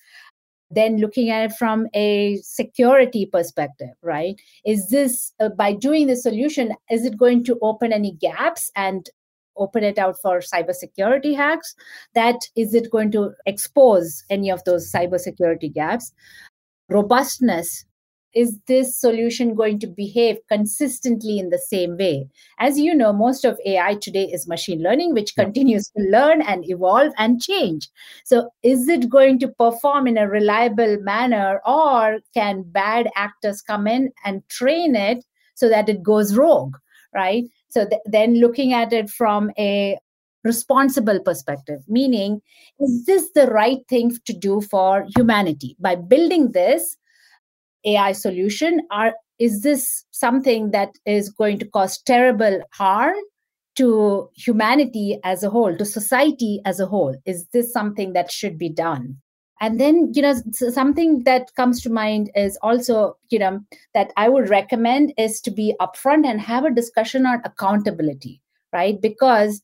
Then 0.71 0.97
looking 0.97 1.29
at 1.29 1.51
it 1.51 1.57
from 1.59 1.87
a 1.93 2.39
security 2.43 3.27
perspective, 3.27 3.91
right? 4.01 4.41
Is 4.65 4.89
this, 4.89 5.35
uh, 5.39 5.51
by 5.51 5.75
doing 5.75 6.07
the 6.07 6.17
solution, 6.17 6.73
is 6.91 7.05
it 7.05 7.19
going 7.19 7.45
to 7.45 7.59
open 7.61 7.93
any 7.93 8.13
gaps 8.13 8.71
and 8.75 9.11
open 9.59 9.85
it 9.85 9.99
out 9.99 10.17
for 10.23 10.41
cybersecurity 10.41 11.37
hacks 11.37 11.75
that 12.15 12.37
is 12.57 12.75
it 12.75 12.91
going 12.91 13.11
to 13.11 13.33
expose 13.45 14.25
any 14.31 14.51
of 14.51 14.63
those 14.65 14.93
cybersecurity 14.93 15.73
gaps 15.73 16.13
robustness 16.91 17.87
is 18.37 18.59
this 18.67 18.95
solution 18.95 19.55
going 19.55 19.79
to 19.79 19.87
behave 19.87 20.37
consistently 20.49 21.39
in 21.39 21.49
the 21.49 21.59
same 21.59 21.97
way? 21.97 22.29
As 22.59 22.79
you 22.79 22.95
know, 22.95 23.11
most 23.11 23.47
of 23.47 23.59
AI 23.65 23.95
today 23.95 24.25
is 24.25 24.47
machine 24.47 24.83
learning, 24.83 25.15
which 25.15 25.35
continues 25.35 25.89
to 25.97 26.03
learn 26.03 26.43
and 26.43 26.69
evolve 26.69 27.15
and 27.17 27.41
change. 27.41 27.89
So, 28.25 28.51
is 28.63 28.89
it 28.89 29.09
going 29.09 29.39
to 29.39 29.49
perform 29.49 30.07
in 30.07 30.19
a 30.19 30.29
reliable 30.29 30.99
manner, 31.01 31.63
or 31.65 32.19
can 32.35 32.63
bad 32.63 33.09
actors 33.17 33.63
come 33.63 33.87
in 33.87 34.13
and 34.25 34.47
train 34.51 34.95
it 34.95 35.25
so 35.55 35.71
that 35.71 35.89
it 35.89 36.03
goes 36.03 36.37
rogue, 36.37 36.77
right? 37.15 37.45
So, 37.71 37.89
th- 37.89 38.03
then 38.05 38.35
looking 38.35 38.75
at 38.75 38.93
it 38.93 39.09
from 39.09 39.51
a 39.59 39.99
responsible 40.45 41.21
perspective, 41.21 41.81
meaning, 41.89 42.43
is 42.79 43.07
this 43.07 43.31
the 43.35 43.47
right 43.47 43.81
thing 43.89 44.15
to 44.27 44.35
do 44.35 44.61
for 44.61 45.07
humanity? 45.17 45.75
By 45.81 45.97
building 45.97 46.53
this, 46.53 46.99
AI 47.87 48.13
solution? 48.13 48.81
Are 48.91 49.15
is 49.39 49.63
this 49.63 50.05
something 50.11 50.71
that 50.71 50.91
is 51.05 51.31
going 51.31 51.59
to 51.59 51.67
cause 51.67 51.99
terrible 51.99 52.61
harm 52.73 53.17
to 53.77 54.31
humanity 54.35 55.21
as 55.25 55.43
a 55.43 55.51
whole, 55.51 55.77
to 55.77 55.85
society 55.85 56.61
as 56.65 56.81
a 56.81 56.87
whole? 56.87 57.15
Is 57.27 57.47
this 57.53 57.73
something 57.73 58.15
that 58.15 58.33
should 58.33 58.59
be 58.59 58.71
done? 58.71 59.19
And 59.61 59.81
then, 59.81 60.13
you 60.15 60.21
know, 60.21 60.35
something 60.53 61.25
that 61.25 61.55
comes 61.55 61.81
to 61.83 61.91
mind 61.91 62.31
is 62.35 62.59
also, 62.61 63.17
you 63.31 63.39
know, 63.39 63.61
that 63.95 64.13
I 64.17 64.29
would 64.29 64.51
recommend 64.51 65.15
is 65.17 65.41
to 65.43 65.51
be 65.51 65.75
upfront 65.81 66.27
and 66.27 66.41
have 66.41 66.65
a 66.65 66.71
discussion 66.71 67.25
on 67.25 67.41
accountability, 67.45 68.43
right? 68.73 69.01
Because 69.01 69.63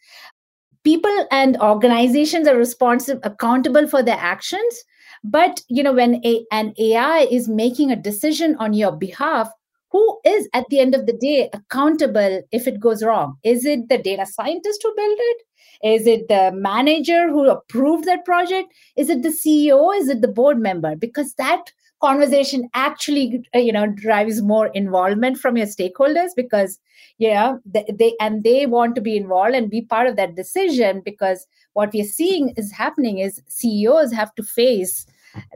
people 0.82 1.26
and 1.30 1.60
organizations 1.60 2.48
are 2.48 2.56
responsible, 2.56 3.20
accountable 3.24 3.86
for 3.86 4.02
their 4.02 4.16
actions, 4.18 4.82
but 5.24 5.62
you 5.68 5.82
know, 5.82 5.92
when 5.92 6.24
a, 6.24 6.44
an 6.50 6.74
AI 6.78 7.28
is 7.30 7.48
making 7.48 7.90
a 7.90 7.96
decision 7.96 8.56
on 8.58 8.72
your 8.74 8.92
behalf, 8.92 9.48
who 9.90 10.18
is 10.24 10.48
at 10.54 10.64
the 10.70 10.80
end 10.80 10.94
of 10.94 11.06
the 11.06 11.12
day 11.12 11.50
accountable 11.52 12.42
if 12.50 12.66
it 12.66 12.80
goes 12.80 13.02
wrong? 13.02 13.36
Is 13.44 13.64
it 13.64 13.88
the 13.88 13.98
data 13.98 14.26
scientist 14.26 14.80
who 14.82 14.94
built 14.96 15.18
it? 15.20 15.42
Is 15.84 16.06
it 16.06 16.28
the 16.28 16.52
manager 16.54 17.28
who 17.28 17.48
approved 17.48 18.06
that 18.06 18.24
project? 18.24 18.72
Is 18.96 19.10
it 19.10 19.22
the 19.22 19.28
CEO? 19.28 19.94
Is 19.96 20.08
it 20.08 20.22
the 20.22 20.28
board 20.28 20.58
member? 20.58 20.96
Because 20.96 21.34
that 21.34 21.72
conversation 22.02 22.68
actually 22.74 23.44
uh, 23.54 23.58
you 23.58 23.72
know 23.72 23.86
drives 23.86 24.42
more 24.42 24.66
involvement 24.68 25.38
from 25.38 25.56
your 25.56 25.66
stakeholders 25.66 26.30
because 26.34 26.80
yeah 27.18 27.54
they, 27.64 27.84
they 27.94 28.12
and 28.20 28.42
they 28.42 28.66
want 28.66 28.96
to 28.96 29.00
be 29.00 29.16
involved 29.16 29.54
and 29.54 29.70
be 29.70 29.82
part 29.82 30.08
of 30.08 30.16
that 30.16 30.34
decision 30.34 31.00
because 31.04 31.46
what 31.74 31.92
we're 31.94 32.04
seeing 32.04 32.52
is 32.56 32.72
happening 32.72 33.18
is 33.18 33.40
ceos 33.46 34.12
have 34.12 34.34
to 34.34 34.42
face 34.42 35.06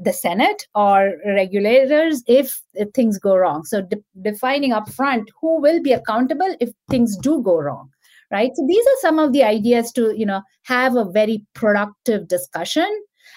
the 0.01 0.13
Senate 0.13 0.67
or 0.75 1.15
regulators 1.27 2.23
if, 2.27 2.61
if 2.75 2.91
things 2.91 3.19
go 3.19 3.37
wrong. 3.37 3.65
So 3.65 3.83
de- 3.83 4.03
defining 4.23 4.73
upfront 4.73 5.27
who 5.41 5.61
will 5.61 5.83
be 5.83 5.93
accountable 5.93 6.57
if 6.61 6.71
things 6.89 7.17
do 7.17 7.43
go 7.43 7.59
wrong 7.59 7.91
right? 8.31 8.51
So 8.55 8.67
these 8.67 8.85
are 8.85 9.01
some 9.01 9.19
of 9.19 9.33
the 9.33 9.43
ideas 9.43 9.93
to 9.93 10.17
you 10.17 10.27
know 10.27 10.43
have 10.65 10.97
a 10.97 11.05
very 11.05 11.45
productive 11.55 12.29
discussion 12.29 12.89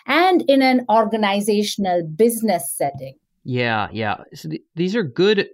and 0.05 0.43
in 0.48 0.62
an 0.62 0.86
organizational 0.89 2.03
business 2.03 2.72
setting. 2.75 3.15
Yeah 3.43 3.89
yeah. 3.91 4.17
So 4.34 4.50
th- 4.50 4.62
these 4.75 4.96
are 4.96 5.03
good 5.03 5.48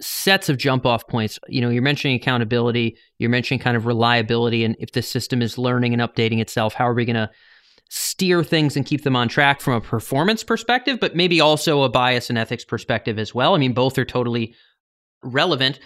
sets 0.00 0.48
of 0.48 0.56
jump 0.56 0.86
off 0.86 1.06
points. 1.06 1.38
You 1.48 1.60
know 1.60 1.70
you're 1.70 1.82
mentioning 1.82 2.16
accountability 2.16 2.96
you're 3.18 3.30
mentioning 3.30 3.60
kind 3.60 3.76
of 3.76 3.86
reliability 3.86 4.64
and 4.64 4.76
if 4.78 4.92
the 4.92 5.02
system 5.02 5.42
is 5.42 5.58
learning 5.58 5.92
and 5.92 6.02
updating 6.02 6.40
itself 6.40 6.74
how 6.74 6.88
are 6.88 6.94
we 6.94 7.04
going 7.04 7.16
to 7.16 7.30
steer 7.94 8.42
things 8.42 8.74
and 8.74 8.86
keep 8.86 9.02
them 9.02 9.14
on 9.14 9.28
track 9.28 9.60
from 9.60 9.74
a 9.74 9.80
performance 9.80 10.42
perspective 10.42 10.98
but 10.98 11.14
maybe 11.14 11.40
also 11.40 11.82
a 11.82 11.88
bias 11.90 12.30
and 12.30 12.38
ethics 12.38 12.64
perspective 12.64 13.18
as 13.18 13.34
well 13.34 13.54
i 13.54 13.58
mean 13.58 13.74
both 13.74 13.98
are 13.98 14.04
totally 14.04 14.54
relevant 15.22 15.78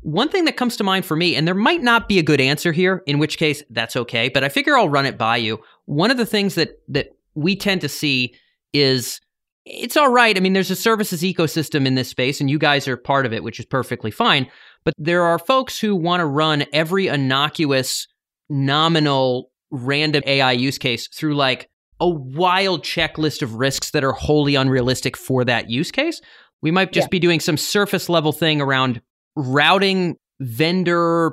one 0.00 0.28
thing 0.28 0.44
that 0.44 0.56
comes 0.56 0.76
to 0.76 0.84
mind 0.84 1.04
for 1.04 1.16
me, 1.16 1.34
and 1.34 1.46
there 1.46 1.54
might 1.54 1.82
not 1.82 2.08
be 2.08 2.18
a 2.18 2.22
good 2.22 2.40
answer 2.40 2.72
here, 2.72 3.02
in 3.06 3.18
which 3.18 3.38
case 3.38 3.62
that's 3.70 3.96
okay, 3.96 4.28
but 4.28 4.44
I 4.44 4.48
figure 4.48 4.76
I'll 4.76 4.88
run 4.88 5.06
it 5.06 5.18
by 5.18 5.36
you. 5.36 5.60
One 5.86 6.10
of 6.10 6.16
the 6.16 6.26
things 6.26 6.54
that 6.54 6.80
that 6.88 7.16
we 7.34 7.56
tend 7.56 7.80
to 7.80 7.88
see 7.88 8.34
is 8.72 9.20
it's 9.64 9.96
all 9.96 10.10
right. 10.10 10.36
I 10.36 10.40
mean, 10.40 10.52
there's 10.52 10.70
a 10.70 10.76
services 10.76 11.22
ecosystem 11.22 11.86
in 11.86 11.94
this 11.94 12.08
space, 12.08 12.40
and 12.40 12.48
you 12.48 12.58
guys 12.58 12.88
are 12.88 12.96
part 12.96 13.26
of 13.26 13.32
it, 13.32 13.42
which 13.42 13.58
is 13.58 13.66
perfectly 13.66 14.10
fine. 14.10 14.50
But 14.84 14.94
there 14.96 15.24
are 15.24 15.38
folks 15.38 15.78
who 15.78 15.94
want 15.94 16.20
to 16.20 16.26
run 16.26 16.64
every 16.72 17.08
innocuous, 17.08 18.06
nominal, 18.48 19.50
random 19.70 20.22
AI 20.26 20.52
use 20.52 20.78
case 20.78 21.08
through 21.08 21.34
like 21.34 21.68
a 22.00 22.08
wild 22.08 22.82
checklist 22.82 23.42
of 23.42 23.54
risks 23.54 23.90
that 23.90 24.04
are 24.04 24.12
wholly 24.12 24.54
unrealistic 24.54 25.16
for 25.16 25.44
that 25.44 25.68
use 25.68 25.90
case. 25.90 26.20
We 26.62 26.70
might 26.70 26.92
just 26.92 27.06
yeah. 27.06 27.10
be 27.10 27.18
doing 27.18 27.40
some 27.40 27.56
surface 27.56 28.08
level 28.08 28.32
thing 28.32 28.60
around 28.60 29.00
routing 29.36 30.16
vendor 30.40 31.32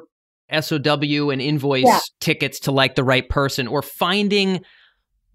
SOW 0.52 1.30
and 1.30 1.42
invoice 1.42 1.86
yeah. 1.86 2.00
tickets 2.20 2.60
to 2.62 2.72
like 2.72 2.96
the 2.96 3.04
right 3.04 3.28
person 3.30 3.68
or 3.68 3.82
finding 3.82 4.62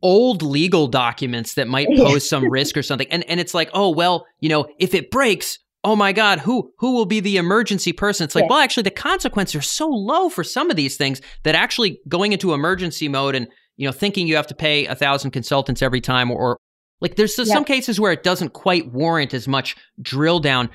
old 0.03 0.43
legal 0.43 0.87
documents 0.87 1.55
that 1.55 1.69
might 1.69 1.89
pose 1.97 2.29
some 2.29 2.49
risk 2.49 2.77
or 2.77 2.83
something. 2.83 3.09
And 3.11 3.25
and 3.25 3.41
it's 3.41 3.55
like, 3.55 3.71
oh 3.73 3.91
well, 3.91 4.27
you 4.41 4.49
know, 4.49 4.67
if 4.79 4.95
it 4.95 5.11
breaks, 5.11 5.59
oh 5.85 5.97
my 5.97 6.13
God, 6.13 6.41
who 6.41 6.73
who 6.79 6.93
will 6.93 7.07
be 7.07 7.21
the 7.21 7.37
emergency 7.37 7.93
person? 7.93 8.25
It's 8.25 8.35
like, 8.35 8.49
well, 8.49 8.59
actually 8.59 8.83
the 8.85 8.91
consequences 8.91 9.57
are 9.57 9.63
so 9.63 9.89
low 9.89 10.29
for 10.29 10.45
some 10.45 10.71
of 10.71 10.77
these 10.77 10.97
things 10.97 11.21
that 11.45 11.55
actually 11.55 12.01
going 12.09 12.33
into 12.33 12.53
emergency 12.53 13.09
mode 13.09 13.35
and 13.35 13.49
you 13.77 13.87
know 13.87 13.93
thinking 13.93 14.27
you 14.27 14.37
have 14.37 14.47
to 14.49 14.55
pay 14.55 14.87
a 14.87 14.95
thousand 14.95 15.31
consultants 15.31 15.83
every 15.83 16.01
time 16.01 16.31
or 16.31 16.59
like 17.01 17.17
there's 17.17 17.37
yeah. 17.39 17.45
some 17.45 17.65
cases 17.65 17.99
where 17.99 18.13
it 18.13 18.23
doesn't 18.23 18.53
quite 18.53 18.93
warrant 18.93 19.35
as 19.35 19.49
much 19.49 19.77
drill 20.01 20.41
down. 20.41 20.71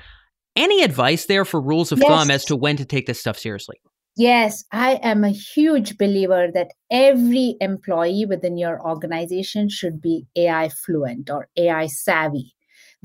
Any 0.56 0.82
advice 0.82 1.26
there 1.26 1.44
for 1.44 1.60
rules 1.60 1.92
of 1.92 1.98
yes. 1.98 2.08
thumb 2.08 2.30
as 2.30 2.44
to 2.46 2.56
when 2.56 2.76
to 2.78 2.84
take 2.84 3.06
this 3.06 3.20
stuff 3.20 3.38
seriously? 3.38 3.76
Yes, 4.16 4.64
I 4.72 4.98
am 5.02 5.24
a 5.24 5.30
huge 5.30 5.98
believer 5.98 6.48
that 6.54 6.68
every 6.90 7.56
employee 7.60 8.24
within 8.26 8.56
your 8.56 8.80
organization 8.80 9.68
should 9.68 10.00
be 10.00 10.26
AI 10.34 10.70
fluent 10.70 11.28
or 11.28 11.48
AI 11.58 11.86
savvy. 11.86 12.55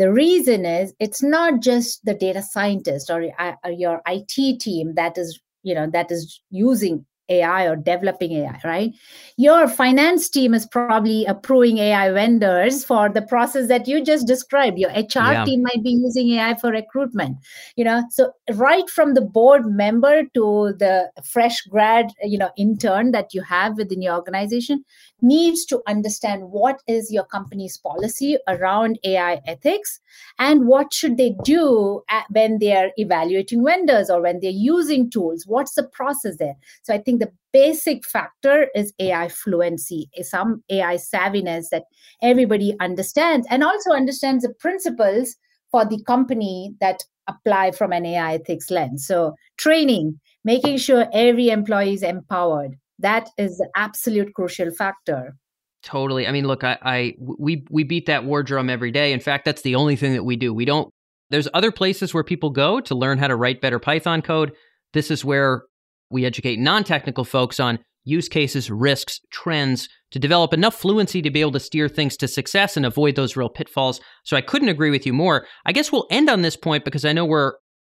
The 0.01 0.11
reason 0.11 0.65
is 0.65 0.95
it's 0.99 1.21
not 1.21 1.61
just 1.61 2.03
the 2.05 2.15
data 2.15 2.41
scientist 2.41 3.11
or 3.11 3.29
uh, 3.37 3.53
your 3.69 4.01
IT 4.07 4.59
team 4.59 4.95
that 4.95 5.15
is, 5.15 5.39
you 5.61 5.75
know, 5.75 5.87
that 5.91 6.09
is 6.09 6.41
using 6.49 7.05
AI 7.29 7.65
or 7.65 7.75
developing 7.75 8.33
AI, 8.33 8.59
right? 8.63 8.91
Your 9.37 9.67
finance 9.67 10.29
team 10.29 10.53
is 10.53 10.65
probably 10.65 11.25
approving 11.25 11.77
AI 11.77 12.11
vendors 12.11 12.83
for 12.83 13.09
the 13.09 13.21
process 13.21 13.67
that 13.67 13.87
you 13.87 14.03
just 14.03 14.27
described. 14.27 14.77
Your 14.77 14.89
HR 14.91 15.31
yeah. 15.31 15.45
team 15.45 15.63
might 15.63 15.83
be 15.83 15.91
using 15.91 16.31
AI 16.31 16.55
for 16.55 16.71
recruitment, 16.71 17.37
you 17.75 17.83
know. 17.83 18.03
So 18.09 18.31
right 18.53 18.89
from 18.89 19.13
the 19.13 19.21
board 19.21 19.65
member 19.65 20.23
to 20.33 20.73
the 20.77 21.11
fresh 21.23 21.61
grad, 21.61 22.11
you 22.23 22.37
know, 22.37 22.49
intern 22.57 23.11
that 23.11 23.33
you 23.33 23.41
have 23.43 23.77
within 23.77 24.01
your 24.01 24.15
organization 24.15 24.83
needs 25.21 25.65
to 25.65 25.81
understand 25.87 26.43
what 26.43 26.81
is 26.87 27.11
your 27.11 27.25
company's 27.25 27.77
policy 27.77 28.37
around 28.47 28.97
AI 29.03 29.39
ethics 29.45 29.99
and 30.39 30.67
what 30.67 30.93
should 30.93 31.17
they 31.17 31.35
do 31.43 32.01
when 32.31 32.57
they 32.59 32.75
are 32.75 32.89
evaluating 32.97 33.63
vendors 33.63 34.09
or 34.09 34.21
when 34.21 34.39
they're 34.39 34.51
using 34.51 35.09
tools. 35.09 35.45
What's 35.45 35.75
the 35.75 35.83
process 35.83 36.37
there? 36.37 36.55
So 36.81 36.93
I 36.93 36.97
think 36.97 37.10
the 37.19 37.31
basic 37.53 38.05
factor 38.05 38.67
is 38.75 38.93
AI 38.99 39.29
fluency, 39.29 40.09
some 40.21 40.63
AI 40.69 40.95
savviness 40.95 41.65
that 41.71 41.83
everybody 42.21 42.75
understands 42.79 43.47
and 43.49 43.63
also 43.63 43.91
understands 43.91 44.43
the 44.43 44.53
principles 44.59 45.35
for 45.71 45.85
the 45.85 46.01
company 46.03 46.75
that 46.79 47.03
apply 47.27 47.71
from 47.71 47.91
an 47.93 48.05
AI 48.05 48.35
ethics 48.35 48.69
lens. 48.69 49.05
So, 49.05 49.35
training, 49.57 50.19
making 50.43 50.77
sure 50.77 51.07
every 51.13 51.49
employee 51.49 51.93
is 51.93 52.03
empowered. 52.03 52.75
That 52.99 53.29
is 53.37 53.57
the 53.57 53.69
absolute 53.75 54.33
crucial 54.33 54.71
factor. 54.71 55.35
Totally. 55.83 56.27
I 56.27 56.31
mean, 56.31 56.45
look, 56.45 56.63
I, 56.63 56.77
I 56.81 57.15
we 57.19 57.65
we 57.69 57.83
beat 57.83 58.05
that 58.05 58.23
war 58.25 58.43
drum 58.43 58.69
every 58.69 58.91
day. 58.91 59.13
In 59.13 59.19
fact, 59.19 59.45
that's 59.45 59.63
the 59.63 59.75
only 59.75 59.95
thing 59.95 60.13
that 60.13 60.23
we 60.23 60.35
do. 60.35 60.53
We 60.53 60.65
don't. 60.65 60.91
There's 61.31 61.47
other 61.53 61.71
places 61.71 62.13
where 62.13 62.23
people 62.23 62.49
go 62.49 62.81
to 62.81 62.93
learn 62.93 63.17
how 63.17 63.27
to 63.27 63.35
write 63.35 63.61
better 63.61 63.79
Python 63.79 64.21
code. 64.21 64.51
This 64.93 65.09
is 65.09 65.25
where 65.25 65.63
we 66.11 66.25
educate 66.25 66.59
non 66.59 66.83
technical 66.83 67.23
folks 67.23 67.59
on 67.59 67.79
use 68.03 68.27
cases, 68.27 68.71
risks, 68.71 69.19
trends 69.31 69.87
to 70.11 70.19
develop 70.19 70.53
enough 70.53 70.75
fluency 70.75 71.21
to 71.21 71.31
be 71.31 71.41
able 71.41 71.51
to 71.51 71.59
steer 71.59 71.87
things 71.87 72.17
to 72.17 72.27
success 72.27 72.75
and 72.75 72.85
avoid 72.85 73.15
those 73.15 73.35
real 73.35 73.49
pitfalls. 73.49 74.01
So 74.23 74.35
I 74.35 74.41
couldn't 74.41 74.69
agree 74.69 74.89
with 74.89 75.05
you 75.05 75.13
more. 75.13 75.45
I 75.65 75.71
guess 75.71 75.91
we'll 75.91 76.07
end 76.09 76.29
on 76.29 76.41
this 76.41 76.57
point 76.57 76.83
because 76.83 77.05
I 77.05 77.13
know 77.13 77.25
we're 77.25 77.53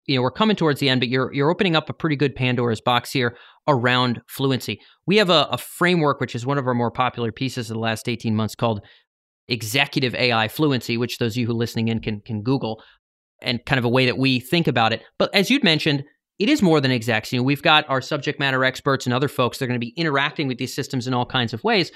you 0.06 0.18
know 0.18 0.22
we're 0.22 0.32
coming 0.32 0.56
towards 0.56 0.80
the 0.80 0.90
end, 0.90 1.02
but 1.02 1.10
you're 1.10 1.34
you're 1.34 1.50
opening 1.50 1.76
up 1.76 1.90
a 1.90 1.94
pretty 1.94 2.16
good 2.16 2.36
Pandora's 2.36 2.82
box 2.82 3.12
here 3.12 3.38
around 3.68 4.22
fluency. 4.28 4.82
We 5.06 5.18
have 5.18 5.30
a, 5.30 5.48
a 5.52 5.58
framework 5.58 6.20
which 6.20 6.36
is 6.36 6.46
one 6.46 6.58
of 6.58 6.68
our 6.68 6.74
more 6.74 6.92
popular 6.92 7.32
pieces 7.32 7.70
of 7.70 7.76
the 7.76 7.80
last 7.80 8.10
18 8.10 8.36
months 8.36 8.56
called 8.56 8.82
executive 9.48 10.14
AI 10.16 10.48
fluency, 10.48 10.98
which 10.98 11.18
those 11.18 11.34
of 11.34 11.38
you 11.38 11.46
who 11.46 11.54
are 11.54 11.56
listening 11.56 11.88
in 11.88 12.00
can 12.00 12.20
can 12.20 12.44
Google 12.44 12.84
and 13.42 13.64
kind 13.66 13.80
of 13.80 13.86
a 13.86 13.90
way 13.90 14.06
that 14.06 14.18
we 14.18 14.40
think 14.40 14.68
about 14.68 14.94
it. 14.94 15.02
But 15.18 15.34
as 15.34 15.50
you'd 15.50 15.64
mentioned, 15.64 16.04
it 16.40 16.50
is 16.50 16.62
more 16.62 16.82
than 16.82 16.92
execs. 16.92 17.32
You 17.32 17.40
know, 17.40 17.44
we've 17.44 17.62
got 17.62 17.90
our 17.90 18.02
subject 18.02 18.40
matter 18.40 18.64
experts 18.66 19.06
and 19.06 19.14
other 19.14 19.28
folks 19.28 19.58
that 19.58 19.66
are 19.66 19.68
going 19.68 19.80
to 19.80 19.86
be 19.86 19.94
interacting 19.96 20.48
with 20.48 20.58
these 20.58 20.74
systems 20.74 21.08
in 21.08 21.14
all 21.14 21.26
kinds 21.26 21.54
of 21.54 21.64
ways. 21.64 21.92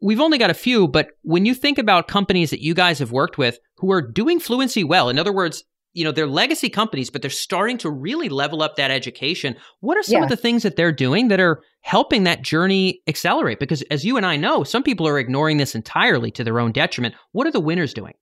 We've 0.00 0.20
only 0.20 0.38
got 0.38 0.50
a 0.50 0.54
few, 0.54 0.88
but 0.88 1.10
when 1.22 1.46
you 1.46 1.54
think 1.54 1.78
about 1.78 2.08
companies 2.08 2.50
that 2.50 2.62
you 2.62 2.74
guys 2.74 2.98
have 2.98 3.12
worked 3.12 3.38
with 3.38 3.58
who 3.76 3.92
are 3.92 4.02
doing 4.02 4.40
fluency 4.40 4.82
well, 4.82 5.08
in 5.08 5.18
other 5.18 5.32
words, 5.32 5.64
you 5.94 6.04
know, 6.04 6.12
they're 6.12 6.26
legacy 6.26 6.70
companies, 6.70 7.10
but 7.10 7.22
they're 7.22 7.30
starting 7.30 7.78
to 7.78 7.90
really 7.90 8.28
level 8.28 8.62
up 8.62 8.76
that 8.76 8.90
education. 8.90 9.54
What 9.80 9.98
are 9.98 10.02
some 10.02 10.18
yeah. 10.18 10.22
of 10.24 10.30
the 10.30 10.36
things 10.36 10.62
that 10.62 10.76
they're 10.76 10.92
doing 10.92 11.28
that 11.28 11.40
are 11.40 11.62
helping 11.82 12.24
that 12.24 12.42
journey 12.42 13.02
accelerate? 13.06 13.58
Because 13.58 13.82
as 13.90 14.04
you 14.04 14.16
and 14.16 14.24
I 14.24 14.36
know, 14.36 14.64
some 14.64 14.82
people 14.82 15.06
are 15.06 15.18
ignoring 15.18 15.58
this 15.58 15.74
entirely 15.74 16.30
to 16.32 16.44
their 16.44 16.58
own 16.58 16.72
detriment. 16.72 17.14
What 17.32 17.46
are 17.46 17.52
the 17.52 17.60
winners 17.60 17.92
doing? 17.92 18.14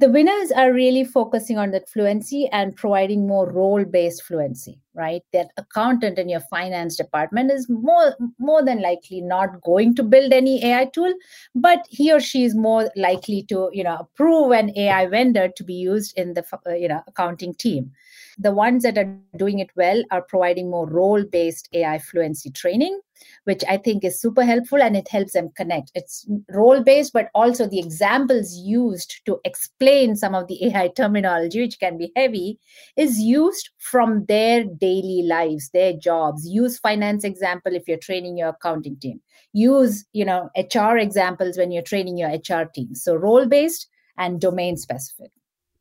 The 0.00 0.08
winners 0.08 0.52
are 0.52 0.72
really 0.72 1.04
focusing 1.04 1.58
on 1.58 1.70
that 1.72 1.88
fluency 1.88 2.48
and 2.52 2.76
providing 2.76 3.26
more 3.26 3.50
role 3.50 3.84
based 3.84 4.22
fluency 4.22 4.80
right? 4.98 5.22
That 5.32 5.52
accountant 5.56 6.18
in 6.18 6.28
your 6.28 6.40
finance 6.40 6.96
department 6.96 7.52
is 7.52 7.68
more 7.70 8.16
more 8.38 8.64
than 8.64 8.82
likely 8.82 9.20
not 9.20 9.62
going 9.62 9.94
to 9.94 10.02
build 10.02 10.32
any 10.32 10.64
ai 10.64 10.86
tool 10.86 11.14
but 11.54 11.86
he 11.88 12.12
or 12.12 12.20
she 12.20 12.44
is 12.44 12.54
more 12.54 12.90
likely 12.96 13.44
to 13.44 13.70
you 13.72 13.84
know 13.84 13.96
approve 14.00 14.52
an 14.52 14.76
ai 14.76 15.06
vendor 15.06 15.48
to 15.56 15.64
be 15.64 15.74
used 15.74 16.18
in 16.18 16.34
the 16.34 16.44
uh, 16.66 16.74
you 16.74 16.88
know 16.88 17.00
accounting 17.06 17.54
team 17.54 17.92
the 18.38 18.52
ones 18.52 18.82
that 18.82 18.98
are 18.98 19.18
doing 19.36 19.58
it 19.58 19.70
well 19.76 20.02
are 20.10 20.22
providing 20.22 20.70
more 20.70 20.88
role 20.88 21.24
based 21.24 21.68
ai 21.72 21.98
fluency 21.98 22.50
training 22.50 23.00
which 23.44 23.64
I 23.68 23.76
think 23.76 24.04
is 24.04 24.20
super 24.20 24.44
helpful 24.44 24.80
and 24.80 24.96
it 24.96 25.08
helps 25.08 25.32
them 25.32 25.50
connect. 25.56 25.90
It's 25.94 26.26
role 26.50 26.82
based, 26.82 27.12
but 27.12 27.28
also 27.34 27.66
the 27.66 27.78
examples 27.78 28.54
used 28.56 29.24
to 29.26 29.40
explain 29.44 30.16
some 30.16 30.34
of 30.34 30.46
the 30.48 30.66
AI 30.66 30.88
terminology, 30.88 31.60
which 31.60 31.78
can 31.78 31.98
be 31.98 32.12
heavy, 32.16 32.58
is 32.96 33.18
used 33.18 33.70
from 33.78 34.24
their 34.26 34.64
daily 34.64 35.22
lives, 35.26 35.70
their 35.70 35.92
jobs. 35.92 36.46
Use 36.48 36.78
finance 36.78 37.24
example 37.24 37.74
if 37.74 37.88
you're 37.88 37.98
training 37.98 38.38
your 38.38 38.48
accounting 38.48 38.96
team. 38.98 39.20
Use, 39.52 40.04
you 40.12 40.24
know, 40.24 40.50
HR 40.56 40.98
examples 40.98 41.56
when 41.56 41.72
you're 41.72 41.82
training 41.82 42.18
your 42.18 42.30
HR 42.30 42.64
team. 42.74 42.94
So 42.94 43.14
role 43.14 43.46
based 43.46 43.88
and 44.16 44.40
domain 44.40 44.76
specific. 44.76 45.30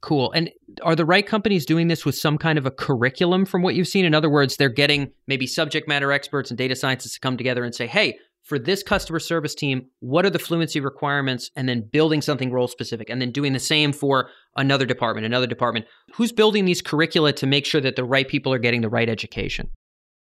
Cool. 0.01 0.31
And 0.31 0.51
are 0.83 0.95
the 0.95 1.05
right 1.05 1.25
companies 1.25 1.65
doing 1.65 1.87
this 1.87 2.05
with 2.05 2.15
some 2.15 2.37
kind 2.37 2.57
of 2.57 2.65
a 2.65 2.71
curriculum 2.71 3.45
from 3.45 3.63
what 3.63 3.75
you've 3.75 3.87
seen? 3.87 4.05
In 4.05 4.13
other 4.13 4.29
words, 4.29 4.57
they're 4.57 4.69
getting 4.69 5.11
maybe 5.25 5.47
subject 5.47 5.87
matter 5.87 6.11
experts 6.11 6.51
and 6.51 6.57
data 6.57 6.75
scientists 6.75 7.13
to 7.15 7.19
come 7.19 7.35
together 7.35 7.63
and 7.63 7.73
say, 7.73 7.87
hey, 7.87 8.17
for 8.43 8.57
this 8.57 8.81
customer 8.81 9.19
service 9.19 9.53
team, 9.53 9.87
what 9.99 10.23
are 10.23 10.29
the 10.29 10.39
fluency 10.39 10.79
requirements? 10.79 11.51
And 11.55 11.67
then 11.67 11.81
building 11.81 12.21
something 12.21 12.51
role 12.51 12.67
specific, 12.67 13.09
and 13.09 13.21
then 13.21 13.31
doing 13.31 13.51
the 13.51 13.59
same 13.59 13.91
for 13.91 14.29
another 14.55 14.85
department, 14.85 15.25
another 15.25 15.47
department. 15.47 15.85
Who's 16.13 16.31
building 16.31 16.63
these 16.63 16.81
curricula 16.81 17.33
to 17.33 17.47
make 17.47 17.65
sure 17.65 17.81
that 17.81 17.97
the 17.97 18.05
right 18.05 18.27
people 18.27 18.53
are 18.53 18.59
getting 18.59 18.81
the 18.81 18.89
right 18.89 19.09
education? 19.09 19.69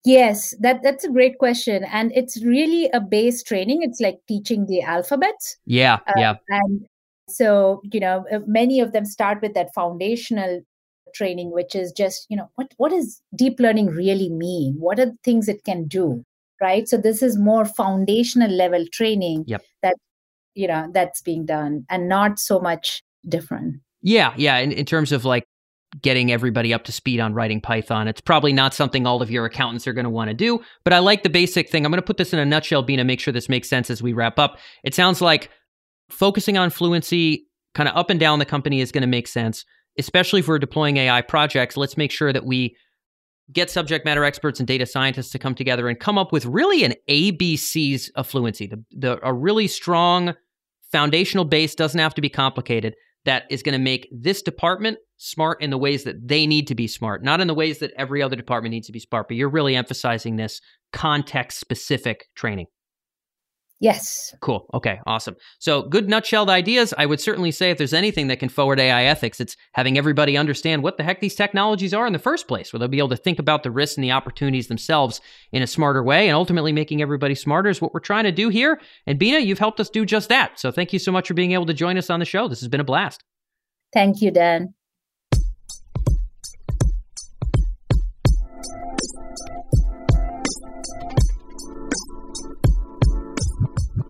Yes, 0.04 0.54
that 0.60 0.80
that's 0.82 1.04
a 1.04 1.10
great 1.10 1.38
question, 1.38 1.84
and 1.84 2.12
it's 2.14 2.42
really 2.42 2.88
a 2.94 3.00
base 3.00 3.42
training. 3.42 3.80
It's 3.82 4.00
like 4.00 4.20
teaching 4.26 4.66
the 4.66 4.80
alphabet. 4.80 5.34
Yeah, 5.66 5.98
uh, 6.06 6.12
yeah. 6.16 6.34
And 6.48 6.86
So, 7.28 7.80
you 7.92 8.00
know, 8.00 8.24
uh, 8.32 8.40
many 8.46 8.80
of 8.80 8.92
them 8.92 9.04
start 9.04 9.40
with 9.42 9.54
that 9.54 9.74
foundational 9.74 10.60
training, 11.14 11.52
which 11.52 11.74
is 11.74 11.92
just, 11.92 12.26
you 12.28 12.36
know, 12.36 12.50
what, 12.54 12.72
what 12.76 12.90
does 12.90 13.22
deep 13.34 13.60
learning 13.60 13.86
really 13.86 14.30
mean? 14.30 14.76
What 14.78 14.98
are 14.98 15.06
the 15.06 15.16
things 15.24 15.48
it 15.48 15.64
can 15.64 15.86
do? 15.86 16.24
Right. 16.60 16.88
So 16.88 16.96
this 16.96 17.22
is 17.22 17.38
more 17.38 17.64
foundational 17.64 18.50
level 18.50 18.84
training 18.92 19.44
yep. 19.46 19.62
that, 19.82 19.94
you 20.54 20.66
know, 20.66 20.88
that's 20.92 21.22
being 21.22 21.46
done 21.46 21.86
and 21.88 22.08
not 22.08 22.40
so 22.40 22.58
much 22.58 23.02
different. 23.28 23.76
Yeah. 24.02 24.34
Yeah. 24.36 24.58
In, 24.58 24.72
in 24.72 24.84
terms 24.84 25.12
of 25.12 25.24
like 25.24 25.44
getting 26.02 26.30
everybody 26.30 26.74
up 26.74 26.84
to 26.84 26.92
speed 26.92 27.18
on 27.20 27.32
writing 27.32 27.60
Python. 27.60 28.08
It's 28.08 28.20
probably 28.20 28.52
not 28.52 28.74
something 28.74 29.06
all 29.06 29.22
of 29.22 29.30
your 29.30 29.46
accountants 29.46 29.86
are 29.86 29.92
going 29.92 30.04
to 30.04 30.10
want 30.10 30.28
to 30.28 30.34
do, 30.34 30.60
but 30.84 30.92
I 30.92 30.98
like 30.98 31.22
the 31.22 31.30
basic 31.30 31.70
thing. 31.70 31.84
I'm 31.84 31.90
going 31.90 32.00
to 32.00 32.06
put 32.06 32.18
this 32.18 32.32
in 32.32 32.38
a 32.38 32.44
nutshell, 32.44 32.84
Beena, 32.84 33.06
make 33.06 33.20
sure 33.20 33.32
this 33.32 33.48
makes 33.48 33.68
sense 33.68 33.88
as 33.90 34.02
we 34.02 34.12
wrap 34.12 34.38
up. 34.38 34.58
It 34.84 34.94
sounds 34.94 35.22
like 35.22 35.50
focusing 36.10 36.56
on 36.56 36.70
fluency 36.70 37.46
kind 37.74 37.88
of 37.88 37.96
up 37.96 38.10
and 38.10 38.18
down 38.18 38.38
the 38.38 38.44
company 38.44 38.80
is 38.80 38.92
going 38.92 39.02
to 39.02 39.08
make 39.08 39.28
sense, 39.28 39.64
especially 39.98 40.42
for 40.42 40.58
deploying 40.58 40.96
AI 40.96 41.22
projects. 41.22 41.76
Let's 41.76 41.96
make 41.96 42.10
sure 42.10 42.32
that 42.32 42.44
we 42.44 42.76
get 43.52 43.70
subject 43.70 44.04
matter 44.04 44.24
experts 44.24 44.60
and 44.60 44.66
data 44.66 44.86
scientists 44.86 45.30
to 45.30 45.38
come 45.38 45.54
together 45.54 45.88
and 45.88 45.98
come 45.98 46.18
up 46.18 46.32
with 46.32 46.44
really 46.44 46.84
an 46.84 46.94
ABCs 47.08 48.10
of 48.14 48.26
fluency. 48.26 48.66
The, 48.66 48.84
the 48.90 49.26
a 49.26 49.32
really 49.32 49.68
strong 49.68 50.34
foundational 50.92 51.44
base 51.44 51.74
doesn't 51.74 52.00
have 52.00 52.14
to 52.14 52.20
be 52.20 52.28
complicated 52.28 52.94
that 53.24 53.44
is 53.50 53.62
going 53.62 53.74
to 53.74 53.78
make 53.78 54.08
this 54.10 54.42
department 54.42 54.98
smart 55.18 55.60
in 55.60 55.70
the 55.70 55.78
ways 55.78 56.04
that 56.04 56.26
they 56.26 56.46
need 56.46 56.66
to 56.68 56.74
be 56.74 56.86
smart, 56.86 57.22
not 57.22 57.40
in 57.40 57.48
the 57.48 57.54
ways 57.54 57.78
that 57.78 57.92
every 57.96 58.22
other 58.22 58.36
department 58.36 58.72
needs 58.72 58.86
to 58.86 58.92
be 58.92 59.00
smart. 59.00 59.28
But 59.28 59.36
you're 59.36 59.50
really 59.50 59.76
emphasizing 59.76 60.36
this 60.36 60.60
context 60.92 61.58
specific 61.58 62.26
training. 62.34 62.66
Yes. 63.80 64.34
Cool. 64.40 64.66
Okay. 64.74 64.98
Awesome. 65.06 65.36
So, 65.60 65.82
good 65.82 66.08
nutshelled 66.08 66.48
ideas. 66.48 66.92
I 66.98 67.06
would 67.06 67.20
certainly 67.20 67.52
say 67.52 67.70
if 67.70 67.78
there's 67.78 67.92
anything 67.92 68.26
that 68.26 68.40
can 68.40 68.48
forward 68.48 68.80
AI 68.80 69.04
ethics, 69.04 69.40
it's 69.40 69.56
having 69.72 69.96
everybody 69.96 70.36
understand 70.36 70.82
what 70.82 70.96
the 70.96 71.04
heck 71.04 71.20
these 71.20 71.36
technologies 71.36 71.94
are 71.94 72.06
in 72.06 72.12
the 72.12 72.18
first 72.18 72.48
place, 72.48 72.72
where 72.72 72.78
they'll 72.78 72.88
be 72.88 72.98
able 72.98 73.08
to 73.10 73.16
think 73.16 73.38
about 73.38 73.62
the 73.62 73.70
risks 73.70 73.96
and 73.96 74.02
the 74.02 74.10
opportunities 74.10 74.66
themselves 74.66 75.20
in 75.52 75.62
a 75.62 75.66
smarter 75.66 76.02
way, 76.02 76.26
and 76.28 76.34
ultimately 76.34 76.72
making 76.72 77.00
everybody 77.00 77.36
smarter 77.36 77.70
is 77.70 77.80
what 77.80 77.94
we're 77.94 78.00
trying 78.00 78.24
to 78.24 78.32
do 78.32 78.48
here. 78.48 78.80
And 79.06 79.18
Beena, 79.18 79.44
you've 79.44 79.60
helped 79.60 79.78
us 79.78 79.90
do 79.90 80.04
just 80.04 80.28
that. 80.28 80.58
So, 80.58 80.72
thank 80.72 80.92
you 80.92 80.98
so 80.98 81.12
much 81.12 81.28
for 81.28 81.34
being 81.34 81.52
able 81.52 81.66
to 81.66 81.74
join 81.74 81.96
us 81.96 82.10
on 82.10 82.18
the 82.18 82.26
show. 82.26 82.48
This 82.48 82.60
has 82.60 82.68
been 82.68 82.80
a 82.80 82.84
blast. 82.84 83.22
Thank 83.92 84.20
you, 84.20 84.32
Dan. 84.32 84.74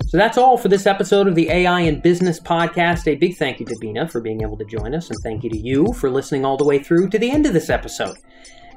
So 0.08 0.16
that's 0.16 0.38
all 0.38 0.56
for 0.56 0.68
this 0.68 0.86
episode 0.86 1.28
of 1.28 1.34
the 1.34 1.50
AI 1.50 1.80
and 1.80 2.00
Business 2.00 2.40
Podcast. 2.40 3.06
A 3.06 3.14
big 3.14 3.36
thank 3.36 3.60
you 3.60 3.66
to 3.66 3.74
Beena 3.74 4.10
for 4.10 4.22
being 4.22 4.40
able 4.40 4.56
to 4.56 4.64
join 4.64 4.94
us, 4.94 5.10
and 5.10 5.18
thank 5.22 5.44
you 5.44 5.50
to 5.50 5.58
you 5.58 5.92
for 5.92 6.08
listening 6.08 6.46
all 6.46 6.56
the 6.56 6.64
way 6.64 6.82
through 6.82 7.10
to 7.10 7.18
the 7.18 7.30
end 7.30 7.44
of 7.44 7.52
this 7.52 7.68
episode. 7.68 8.16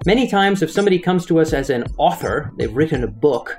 Many 0.05 0.27
times, 0.27 0.61
if 0.61 0.69
somebody 0.69 0.99
comes 0.99 1.25
to 1.27 1.39
us 1.39 1.53
as 1.53 1.69
an 1.69 1.85
author, 1.95 2.51
they've 2.57 2.75
written 2.75 3.05
a 3.05 3.07
book, 3.07 3.57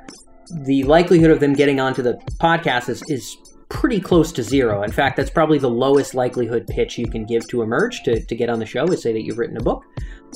the 0.65 0.83
likelihood 0.83 1.31
of 1.31 1.41
them 1.41 1.55
getting 1.55 1.81
onto 1.81 2.03
the 2.03 2.21
podcast 2.43 2.91
is, 2.91 3.03
is 3.09 3.39
pretty 3.71 4.01
close 4.01 4.33
to 4.33 4.43
zero. 4.43 4.83
In 4.83 4.93
fact, 4.93 5.17
that's 5.17 5.31
probably 5.31 5.59
the 5.59 5.71
lowest 5.71 6.15
likelihood 6.15 6.67
pitch 6.67 6.99
you 6.99 7.07
can 7.07 7.25
give 7.25 7.49
to 7.49 7.59
Emerj 7.59 8.05
to, 8.05 8.23
to 8.23 8.37
get 8.37 8.51
on 8.51 8.59
the 8.59 8.67
show 8.67 8.85
is 8.89 9.01
say 9.01 9.15
that 9.15 9.23
you've 9.23 9.39
written 9.39 9.57
a 9.57 9.63
book. 9.63 9.83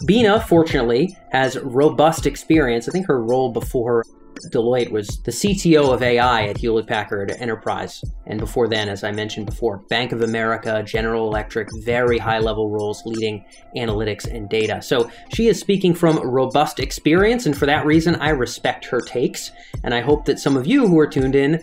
Beena, 0.09 0.43
fortunately, 0.43 1.15
has 1.33 1.59
robust 1.59 2.25
experience. 2.25 2.89
I 2.89 2.93
think 2.93 3.07
her 3.07 3.23
role 3.23 3.53
before 3.53 4.05
Deloitte 4.53 4.91
was 4.91 5.09
the 5.25 5.31
CTO 5.31 5.93
of 5.93 6.03
AI 6.03 6.47
at 6.47 6.59
Hewlett 6.59 6.87
Packard 6.87 7.31
Enterprise. 7.39 8.03
And 8.27 8.39
before 8.39 8.69
then, 8.69 8.89
as 8.89 9.05
I 9.05 9.13
mentioned 9.13 9.47
before, 9.47 9.79
Bank 9.89 10.13
of 10.13 10.23
America, 10.23 10.83
General 10.83 11.27
Electric, 11.27 11.69
very 11.85 12.19
high 12.19 12.39
level 12.39 12.71
roles 12.71 13.03
leading 13.05 13.45
analytics 13.77 14.27
and 14.27 14.49
data. 14.49 14.83
So 14.83 15.11
she 15.33 15.49
is 15.49 15.59
speaking 15.59 15.95
from 15.95 16.19
robust 16.19 16.81
experience. 16.81 17.47
And 17.47 17.57
for 17.57 17.67
that 17.67 17.87
reason, 17.87 18.17
I 18.17 18.31
respect 18.31 18.85
her 18.87 19.01
takes. 19.01 19.51
And 19.85 19.95
I 19.95 20.01
hope 20.01 20.25
that 20.27 20.39
some 20.39 20.57
of 20.57 20.67
you 20.67 20.87
who 20.87 20.99
are 20.99 21.07
tuned 21.07 21.35
in 21.35 21.63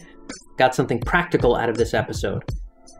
got 0.57 0.75
something 0.75 0.99
practical 0.99 1.55
out 1.55 1.69
of 1.69 1.77
this 1.77 1.93
episode. 1.93 2.43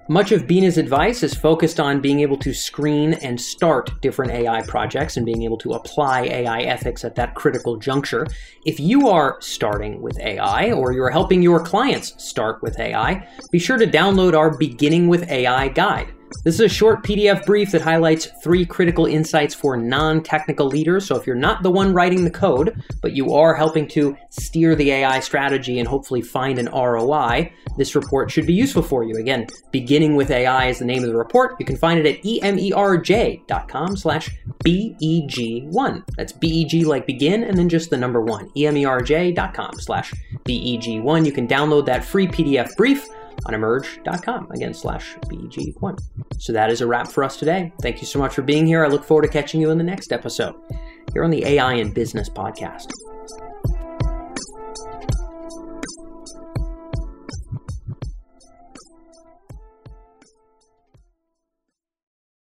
Much 0.10 0.34
of 0.34 0.44
Beena's 0.44 0.78
advice 0.78 1.24
is 1.24 1.34
focused 1.34 1.80
on 1.80 2.02
being 2.02 2.20
able 2.20 2.36
to 2.36 2.54
screen 2.54 3.14
and 3.14 3.40
start 3.40 4.02
different 4.02 4.34
AI 4.34 4.62
projects 4.64 5.16
and 5.16 5.26
being 5.26 5.44
able 5.44 5.58
to 5.58 5.72
apply 5.74 6.24
AI 6.24 6.64
ethics 6.64 7.06
at 7.06 7.16
that 7.16 7.36
critical 7.36 7.78
juncture. 7.78 8.28
If 8.66 8.82
you 8.82 9.08
are 9.08 9.38
starting 9.40 10.02
with 10.02 10.20
AI 10.20 10.74
or 10.74 10.92
you're 10.92 11.10
helping 11.10 11.42
your 11.42 11.64
clients 11.64 12.22
start 12.22 12.62
with 12.62 12.78
AI, 12.82 13.26
be 13.50 13.60
sure 13.60 13.78
to 13.78 13.88
download 13.88 14.38
our 14.38 14.58
Beginning 14.58 15.08
with 15.08 15.30
AI 15.32 15.70
guide. 15.70 16.14
This 16.44 16.56
is 16.56 16.62
a 16.62 16.70
short 16.70 17.04
PDF 17.04 17.46
brief 17.46 17.72
that 17.72 17.82
highlights 17.82 18.28
three 18.44 18.66
critical 18.66 19.06
insights 19.06 19.56
for 19.56 19.78
non 19.78 20.22
technical 20.22 20.68
leaders. 20.68 21.06
So, 21.06 21.16
if 21.16 21.26
you're 21.26 21.36
not 21.36 21.64
the 21.64 21.72
one 21.72 21.94
writing 21.94 22.24
the 22.24 22.32
code, 22.32 22.82
but 23.02 23.14
you 23.14 23.34
are 23.34 23.54
helping 23.54 23.88
to 23.90 24.18
steer 24.30 24.76
the 24.76 24.92
AI 24.92 25.20
strategy 25.20 25.80
and 25.80 25.88
hopefully 25.88 26.22
find 26.22 26.60
an 26.60 26.68
ROI, 26.68 27.52
this 27.78 27.96
report 27.96 28.30
should 28.30 28.46
be 28.46 28.54
useful 28.54 28.84
for 28.84 29.04
you. 29.04 29.16
Again, 29.16 29.48
beginning 29.72 30.16
with 30.16 30.32
AI 30.32 30.68
is 30.68 30.80
the 30.80 30.86
name 30.86 31.04
of 31.04 31.10
the 31.10 31.16
report. 31.16 31.56
You 31.60 31.66
can 31.66 31.78
find 31.78 32.00
it 32.00 32.06
at 32.06 32.24
emerj.com 32.24 33.98
slash 33.98 34.30
BEG1. 34.66 36.04
That's 36.18 36.34
BEG 36.34 36.86
like 36.86 37.08
begin 37.08 37.44
and 37.44 37.58
then 37.58 37.70
just 37.70 37.90
the 37.90 37.98
number 37.98 38.22
one. 38.22 38.50
emerj.com 38.52 39.80
slash 39.80 40.14
BEG1. 40.46 41.26
You 41.26 41.32
can 41.32 41.48
download 41.48 41.86
that 41.86 42.04
free 42.04 42.28
PDF 42.28 42.76
brief 42.76 43.08
on 43.46 43.54
emerj.com 43.54 44.52
again 44.52 44.74
slash 44.74 45.16
BG1. 45.26 46.00
So 46.38 46.54
that 46.54 46.70
is 46.70 46.82
a 46.82 46.88
wrap 46.88 47.08
for 47.08 47.24
us 47.24 47.38
today. 47.38 47.72
Thank 47.82 48.02
you 48.02 48.08
so 48.08 48.20
much 48.20 48.34
for 48.34 48.42
being 48.42 48.66
here. 48.66 48.84
I 48.84 48.88
look 48.88 49.04
forward 49.04 49.24
to 49.24 49.28
catching 49.28 49.62
you 49.62 49.72
in 49.72 49.78
the 49.78 49.84
next 49.84 50.12
episode 50.12 50.56
here 51.14 51.24
on 51.24 51.32
the 51.32 51.46
AI 51.46 51.74
and 51.74 51.94
Business 51.94 52.30
Podcast. 52.30 52.92